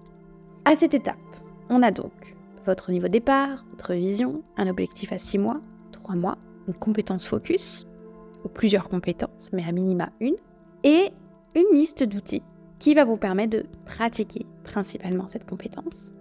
À 0.66 0.76
cette 0.76 0.94
étape, 0.94 1.16
on 1.70 1.82
a 1.84 1.92
donc 1.92 2.36
votre 2.66 2.92
niveau 2.92 3.08
départ, 3.08 3.66
votre 3.72 3.94
vision, 3.94 4.44
un 4.58 4.68
objectif 4.68 5.12
à 5.12 5.18
six 5.18 5.38
mois, 5.38 5.62
trois 5.92 6.16
mois, 6.16 6.38
une 6.68 6.74
compétence 6.74 7.28
focus, 7.28 7.88
ou 8.44 8.50
plusieurs 8.50 8.90
compétences, 8.90 9.52
mais 9.54 9.64
à 9.68 9.72
minima 9.72 10.10
une, 10.20 10.36
et 10.84 11.10
une 11.56 11.76
liste 11.76 12.04
d'outils 12.04 12.44
qui 12.80 12.94
va 12.94 13.06
vous 13.06 13.18
permettre 13.18 13.58
de 13.58 13.66
pratiquer 13.86 14.46
principalement 14.64 15.28
cette 15.28 15.50
compétence. 15.50 16.14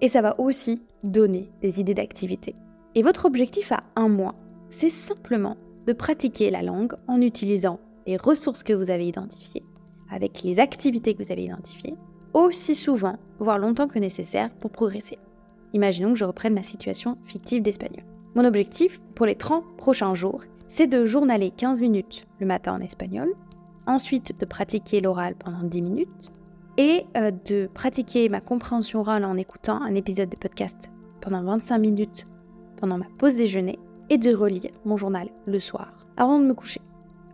Et 0.00 0.08
ça 0.08 0.22
va 0.22 0.38
aussi 0.38 0.82
donner 1.04 1.50
des 1.60 1.80
idées 1.80 1.94
d'activité 1.94 2.54
et 2.94 3.02
votre 3.02 3.24
objectif 3.24 3.72
à 3.72 3.84
un 3.96 4.08
mois, 4.08 4.34
c'est 4.68 4.90
simplement 4.90 5.56
de 5.86 5.92
pratiquer 5.92 6.50
la 6.50 6.62
langue 6.62 6.94
en 7.08 7.20
utilisant 7.20 7.80
les 8.06 8.16
ressources 8.16 8.62
que 8.62 8.72
vous 8.72 8.90
avez 8.90 9.06
identifiées, 9.06 9.64
avec 10.10 10.42
les 10.42 10.60
activités 10.60 11.14
que 11.14 11.22
vous 11.22 11.32
avez 11.32 11.44
identifiées, 11.44 11.96
aussi 12.34 12.74
souvent, 12.74 13.16
voire 13.38 13.58
longtemps 13.58 13.88
que 13.88 13.98
nécessaire 13.98 14.50
pour 14.50 14.70
progresser. 14.70 15.18
Imaginons 15.72 16.12
que 16.12 16.18
je 16.18 16.24
reprenne 16.24 16.54
ma 16.54 16.62
situation 16.62 17.16
fictive 17.24 17.62
d'espagnol. 17.62 18.04
Mon 18.34 18.44
objectif 18.44 19.00
pour 19.14 19.26
les 19.26 19.36
30 19.36 19.64
prochains 19.76 20.14
jours, 20.14 20.42
c'est 20.72 20.86
de 20.86 21.04
journaler 21.04 21.50
15 21.50 21.82
minutes 21.82 22.26
le 22.38 22.46
matin 22.46 22.72
en 22.72 22.80
espagnol, 22.80 23.34
ensuite 23.86 24.40
de 24.40 24.46
pratiquer 24.46 25.02
l'oral 25.02 25.34
pendant 25.34 25.64
10 25.64 25.82
minutes, 25.82 26.30
et 26.78 27.04
euh, 27.14 27.30
de 27.44 27.68
pratiquer 27.74 28.30
ma 28.30 28.40
compréhension 28.40 29.00
orale 29.00 29.26
en 29.26 29.36
écoutant 29.36 29.82
un 29.82 29.94
épisode 29.94 30.30
de 30.30 30.36
podcast 30.38 30.90
pendant 31.20 31.42
25 31.42 31.76
minutes 31.76 32.26
pendant 32.78 32.96
ma 32.96 33.04
pause 33.18 33.36
déjeuner 33.36 33.78
et 34.08 34.16
de 34.16 34.34
relire 34.34 34.70
mon 34.86 34.96
journal 34.96 35.28
le 35.44 35.60
soir 35.60 35.92
avant 36.16 36.38
de 36.38 36.46
me 36.46 36.54
coucher. 36.54 36.80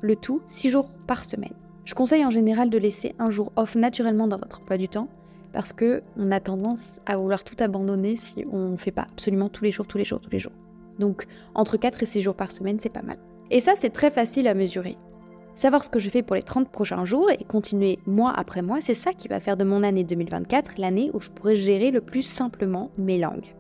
Le 0.01 0.17
tout 0.17 0.43
6 0.45 0.71
jours 0.71 0.91
par 1.07 1.23
semaine. 1.23 1.55
Je 1.85 1.95
conseille 1.95 2.25
en 2.25 2.31
général 2.31 2.71
de 2.71 2.79
laisser 2.79 3.15
un 3.21 3.31
jour 3.31 3.53
off 3.55 3.77
naturellement 3.77 4.27
dans 4.27 4.39
votre 4.39 4.63
emploi 4.63 4.79
du 4.79 4.89
temps 4.89 5.07
parce 5.53 5.73
que 5.73 6.03
on 6.17 6.33
a 6.33 6.41
tendance 6.41 6.99
à 7.07 7.17
vouloir 7.17 7.45
tout 7.45 7.57
abandonner 7.61 8.17
si 8.17 8.45
on 8.51 8.71
ne 8.71 8.77
fait 8.77 8.91
pas 8.91 9.07
absolument 9.13 9.49
tous 9.49 9.63
les 9.63 9.71
jours, 9.71 9.87
tous 9.87 9.99
les 9.99 10.05
jours, 10.05 10.21
tous 10.21 10.31
les 10.31 10.41
jours. 10.41 10.55
Donc 10.99 11.27
entre 11.55 11.77
4 11.77 12.03
et 12.03 12.07
6 12.07 12.23
jours 12.23 12.35
par 12.35 12.51
semaine, 12.51 12.81
c'est 12.81 12.93
pas 12.93 13.03
mal. 13.03 13.19
Et 13.51 13.61
ça, 13.61 13.73
c'est 13.75 13.91
très 13.91 14.11
facile 14.11 14.49
à 14.49 14.55
mesurer. 14.55 14.97
Savoir 15.55 15.83
ce 15.83 15.89
que 15.89 15.99
je 15.99 16.09
fais 16.09 16.23
pour 16.23 16.37
les 16.37 16.43
30 16.43 16.69
prochains 16.69 17.05
jours 17.05 17.31
et 17.31 17.45
continuer 17.45 17.99
mois 18.07 18.33
après 18.37 18.63
mois, 18.63 18.81
c'est 18.81 18.95
ça 18.95 19.13
qui 19.13 19.27
va 19.27 19.41
faire 19.41 19.57
de 19.57 19.65
mon 19.65 19.83
année 19.83 20.05
2024 20.05 20.75
l'année 20.79 21.11
où 21.15 21.21
je 21.21 21.31
pourrai 21.31 21.57
gérer 21.57 21.91
le 21.91 22.01
plus 22.01 22.23
simplement 22.23 22.91
mes 22.97 23.19
langues. 23.19 23.55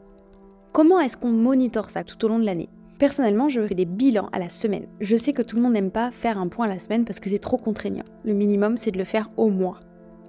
Comment 0.73 1.01
est-ce 1.01 1.17
qu'on 1.17 1.33
monitore 1.33 1.91
ça 1.91 2.05
tout 2.05 2.25
au 2.25 2.29
long 2.29 2.39
de 2.39 2.45
l'année? 2.45 2.69
Personnellement, 2.99 3.49
je 3.49 3.67
fais 3.67 3.75
des 3.75 3.85
bilans 3.85 4.29
à 4.33 4.39
la 4.39 4.49
semaine. 4.49 4.87
Je 5.01 5.17
sais 5.17 5.33
que 5.33 5.43
tout 5.43 5.57
le 5.57 5.63
monde 5.63 5.73
n'aime 5.73 5.91
pas 5.91 6.11
faire 6.11 6.39
un 6.39 6.49
point 6.49 6.67
à 6.67 6.73
la 6.73 6.79
semaine 6.79 7.05
parce 7.05 7.19
que 7.19 7.31
c'est 7.31 7.39
trop 7.39 7.57
contraignant. 7.57 8.05
Le 8.25 8.35
minimum, 8.35 8.77
c'est 8.77 8.91
de 8.91 8.99
le 8.99 9.05
faire 9.05 9.31
au 9.37 9.49
mois. 9.51 9.81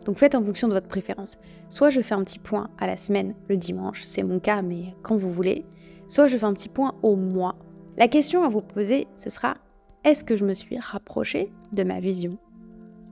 Donc 0.05 0.17
faites 0.17 0.35
en 0.35 0.43
fonction 0.43 0.67
de 0.67 0.73
votre 0.73 0.87
préférence. 0.87 1.37
Soit 1.69 1.89
je 1.89 2.01
fais 2.01 2.15
un 2.15 2.23
petit 2.23 2.39
point 2.39 2.69
à 2.79 2.87
la 2.87 2.97
semaine 2.97 3.35
le 3.47 3.57
dimanche, 3.57 4.01
c'est 4.05 4.23
mon 4.23 4.39
cas, 4.39 4.61
mais 4.61 4.95
quand 5.03 5.15
vous 5.15 5.31
voulez. 5.31 5.65
Soit 6.07 6.27
je 6.27 6.37
fais 6.37 6.45
un 6.45 6.53
petit 6.53 6.69
point 6.69 6.95
au 7.03 7.15
mois. 7.15 7.55
La 7.99 8.07
question 8.07 8.45
à 8.45 8.49
vous 8.49 8.61
poser, 8.61 9.07
ce 9.17 9.29
sera 9.29 9.57
est-ce 10.05 10.23
que 10.23 10.37
je 10.37 10.45
me 10.45 10.53
suis 10.53 10.79
rapproché 10.79 11.51
de 11.73 11.83
ma 11.83 11.99
vision? 11.99 12.37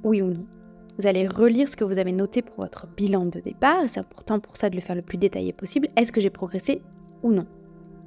Oui 0.05 0.21
ou 0.21 0.27
non? 0.27 0.45
Vous 0.97 1.07
allez 1.07 1.27
relire 1.27 1.67
ce 1.67 1.75
que 1.75 1.83
vous 1.83 1.97
avez 1.97 2.13
noté 2.13 2.41
pour 2.41 2.55
votre 2.55 2.87
bilan 2.87 3.25
de 3.25 3.41
départ, 3.41 3.83
c'est 3.87 3.99
important 3.99 4.39
pour 4.39 4.55
ça 4.55 4.69
de 4.69 4.75
le 4.75 4.81
faire 4.81 4.95
le 4.95 5.01
plus 5.01 5.17
détaillé 5.17 5.51
possible. 5.51 5.89
Est-ce 5.97 6.13
que 6.13 6.21
j'ai 6.21 6.29
progressé 6.29 6.81
ou 7.21 7.33
non? 7.33 7.45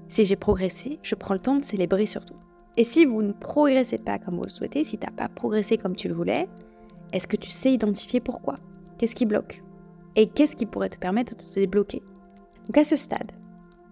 Si 0.09 0.25
j'ai 0.25 0.37
progressé, 0.37 0.99
je 1.03 1.15
prends 1.15 1.35
le 1.35 1.41
temps 1.41 1.57
de 1.57 1.65
célébrer 1.65 2.07
surtout. 2.07 2.37
Et 2.79 2.85
si 2.85 3.05
vous 3.05 3.21
ne 3.21 3.33
progressez 3.33 3.99
pas 3.99 4.19
comme 4.19 4.37
vous 4.37 4.45
le 4.45 4.49
souhaitez, 4.49 4.83
si 4.83 4.97
tu 4.97 5.05
n'as 5.05 5.13
pas 5.13 5.29
progressé 5.29 5.77
comme 5.77 5.95
tu 5.95 6.09
le 6.09 6.15
voulais, 6.15 6.49
est-ce 7.13 7.27
que 7.27 7.37
tu 7.37 7.51
sais 7.51 7.75
identifier 7.75 8.21
pourquoi? 8.21 8.55
Qu'est-ce 8.97 9.15
qui 9.15 9.27
bloque? 9.27 9.63
Et 10.17 10.31
qu'est-ce 10.31 10.57
qui 10.57 10.65
pourrait 10.65 10.89
te 10.89 10.99
permettre 10.99 11.37
de 11.37 11.43
te 11.43 11.61
débloquer? 11.61 12.03
Donc 12.69 12.79
à 12.79 12.85
ce 12.85 12.97
stade, 12.97 13.33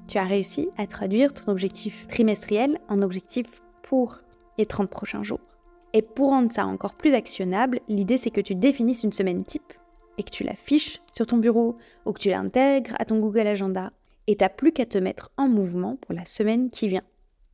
tu 0.08 0.18
as 0.18 0.24
réussi 0.24 0.70
à 0.78 0.86
traduire 0.86 1.34
ton 1.34 1.52
objectif 1.52 2.06
trimestriel 2.06 2.80
en 2.88 3.02
objectif 3.02 3.46
pour 3.82 4.18
les 4.56 4.66
30 4.66 4.88
prochains 4.88 5.22
jours. 5.22 5.40
Et 5.92 6.02
pour 6.02 6.30
rendre 6.30 6.50
ça 6.50 6.66
encore 6.66 6.94
plus 6.94 7.14
actionnable, 7.14 7.80
l'idée 7.88 8.16
c'est 8.16 8.30
que 8.30 8.40
tu 8.40 8.54
définisses 8.54 9.04
une 9.04 9.12
semaine 9.12 9.44
type 9.44 9.72
et 10.16 10.22
que 10.22 10.30
tu 10.30 10.44
l'affiches 10.44 11.00
sur 11.12 11.26
ton 11.26 11.36
bureau 11.36 11.76
ou 12.06 12.12
que 12.12 12.20
tu 12.20 12.30
l'intègres 12.30 12.94
à 12.98 13.04
ton 13.04 13.20
Google 13.20 13.46
Agenda 13.46 13.92
et 14.26 14.36
t'as 14.36 14.48
plus 14.48 14.72
qu'à 14.72 14.86
te 14.86 14.98
mettre 14.98 15.30
en 15.36 15.46
mouvement 15.46 15.96
pour 15.96 16.14
la 16.14 16.24
semaine 16.24 16.70
qui 16.70 16.88
vient. 16.88 17.04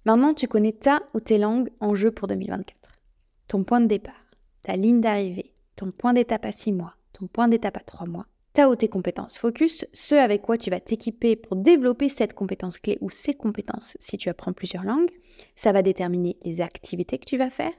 Maintenant, 0.06 0.34
tu 0.34 0.48
connais 0.48 0.72
ta 0.72 1.02
ou 1.14 1.20
tes 1.20 1.38
langues 1.38 1.70
en 1.80 1.94
jeu 1.94 2.10
pour 2.10 2.28
2024. 2.28 3.00
Ton 3.48 3.64
point 3.64 3.80
de 3.80 3.86
départ, 3.86 4.14
ta 4.62 4.74
ligne 4.74 5.00
d'arrivée, 5.00 5.52
ton 5.76 5.90
point 5.90 6.12
d'étape 6.12 6.44
à 6.44 6.52
6 6.52 6.72
mois, 6.72 6.94
ton 7.12 7.26
point 7.26 7.48
d'étape 7.48 7.76
à 7.76 7.80
3 7.80 8.06
mois, 8.06 8.26
ta 8.54 8.70
ou 8.70 8.76
tes 8.76 8.88
compétences 8.88 9.36
focus, 9.36 9.84
ce 9.92 10.14
avec 10.14 10.40
quoi 10.40 10.56
tu 10.56 10.70
vas 10.70 10.80
t'équiper 10.80 11.36
pour 11.36 11.56
développer 11.56 12.08
cette 12.08 12.32
compétence 12.32 12.78
clé 12.78 12.96
ou 13.00 13.10
ces 13.10 13.34
compétences 13.34 13.96
si 14.00 14.16
tu 14.16 14.28
apprends 14.28 14.52
plusieurs 14.52 14.84
langues. 14.84 15.10
Ça 15.56 15.72
va 15.72 15.82
déterminer 15.82 16.38
les 16.44 16.60
activités 16.60 17.18
que 17.18 17.26
tu 17.26 17.36
vas 17.36 17.50
faire 17.50 17.72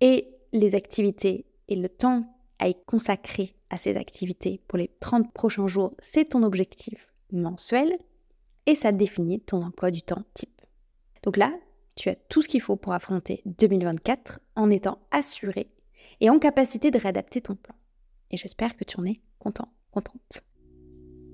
et 0.00 0.28
les 0.52 0.74
activités 0.74 1.46
et 1.68 1.76
le 1.76 1.88
temps 1.88 2.24
à 2.58 2.68
y 2.68 2.74
consacrer 2.84 3.54
à 3.70 3.76
ces 3.76 3.96
activités 3.96 4.60
pour 4.66 4.78
les 4.78 4.90
30 5.00 5.32
prochains 5.32 5.68
jours, 5.68 5.94
c'est 5.98 6.30
ton 6.30 6.42
objectif 6.42 7.12
mensuel 7.30 7.96
et 8.66 8.74
ça 8.74 8.92
définit 8.92 9.40
ton 9.40 9.62
emploi 9.62 9.90
du 9.90 10.02
temps 10.02 10.24
type. 10.34 10.62
Donc 11.22 11.36
là, 11.36 11.52
tu 11.96 12.08
as 12.08 12.14
tout 12.14 12.42
ce 12.42 12.48
qu'il 12.48 12.60
faut 12.60 12.76
pour 12.76 12.92
affronter 12.92 13.42
2024 13.58 14.40
en 14.56 14.70
étant 14.70 14.98
assuré 15.10 15.70
et 16.20 16.30
en 16.30 16.38
capacité 16.38 16.90
de 16.90 16.98
réadapter 16.98 17.40
ton 17.40 17.54
plan. 17.54 17.74
Et 18.30 18.36
j'espère 18.36 18.76
que 18.76 18.84
tu 18.84 18.98
en 18.98 19.04
es 19.04 19.20
content, 19.38 19.68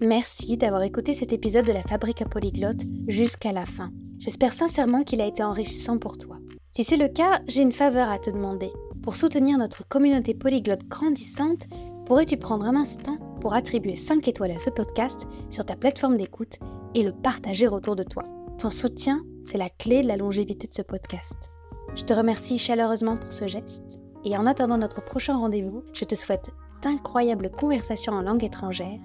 Merci 0.00 0.56
d'avoir 0.56 0.82
écouté 0.82 1.14
cet 1.14 1.32
épisode 1.32 1.66
de 1.66 1.72
la 1.72 1.82
Fabrique 1.82 2.22
à 2.22 2.26
Polyglotte 2.26 2.82
jusqu'à 3.06 3.52
la 3.52 3.64
fin. 3.64 3.90
J'espère 4.18 4.54
sincèrement 4.54 5.04
qu'il 5.04 5.20
a 5.20 5.26
été 5.26 5.42
enrichissant 5.42 5.98
pour 5.98 6.18
toi. 6.18 6.38
Si 6.70 6.82
c'est 6.82 6.96
le 6.96 7.08
cas, 7.08 7.40
j'ai 7.46 7.62
une 7.62 7.72
faveur 7.72 8.10
à 8.10 8.18
te 8.18 8.30
demander. 8.30 8.70
Pour 9.02 9.16
soutenir 9.16 9.58
notre 9.58 9.86
communauté 9.86 10.34
polyglotte 10.34 10.84
grandissante, 10.88 11.66
pourrais-tu 12.06 12.36
prendre 12.36 12.64
un 12.64 12.74
instant 12.74 13.18
pour 13.40 13.54
attribuer 13.54 13.96
5 13.96 14.26
étoiles 14.26 14.52
à 14.52 14.58
ce 14.58 14.70
podcast 14.70 15.26
sur 15.50 15.64
ta 15.64 15.76
plateforme 15.76 16.16
d'écoute 16.16 16.58
et 16.94 17.02
le 17.02 17.12
partager 17.12 17.68
autour 17.68 17.96
de 17.96 18.02
toi? 18.02 18.24
Ton 18.58 18.70
soutien, 18.70 19.22
c'est 19.42 19.58
la 19.58 19.68
clé 19.68 20.02
de 20.02 20.08
la 20.08 20.16
longévité 20.16 20.66
de 20.66 20.74
ce 20.74 20.82
podcast. 20.82 21.50
Je 21.94 22.02
te 22.02 22.12
remercie 22.12 22.58
chaleureusement 22.58 23.16
pour 23.16 23.32
ce 23.32 23.46
geste 23.46 24.00
et 24.24 24.36
en 24.36 24.46
attendant 24.46 24.78
notre 24.78 25.04
prochain 25.04 25.36
rendez-vous, 25.36 25.84
je 25.92 26.04
te 26.04 26.14
souhaite 26.14 26.50
d'incroyables 26.84 27.50
conversations 27.50 28.12
en 28.12 28.20
langue 28.20 28.44
étrangère, 28.44 29.00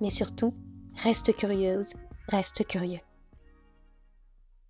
mais 0.00 0.10
surtout, 0.10 0.54
reste 1.02 1.34
curieuse, 1.34 1.92
reste 2.28 2.64
curieux. 2.66 3.00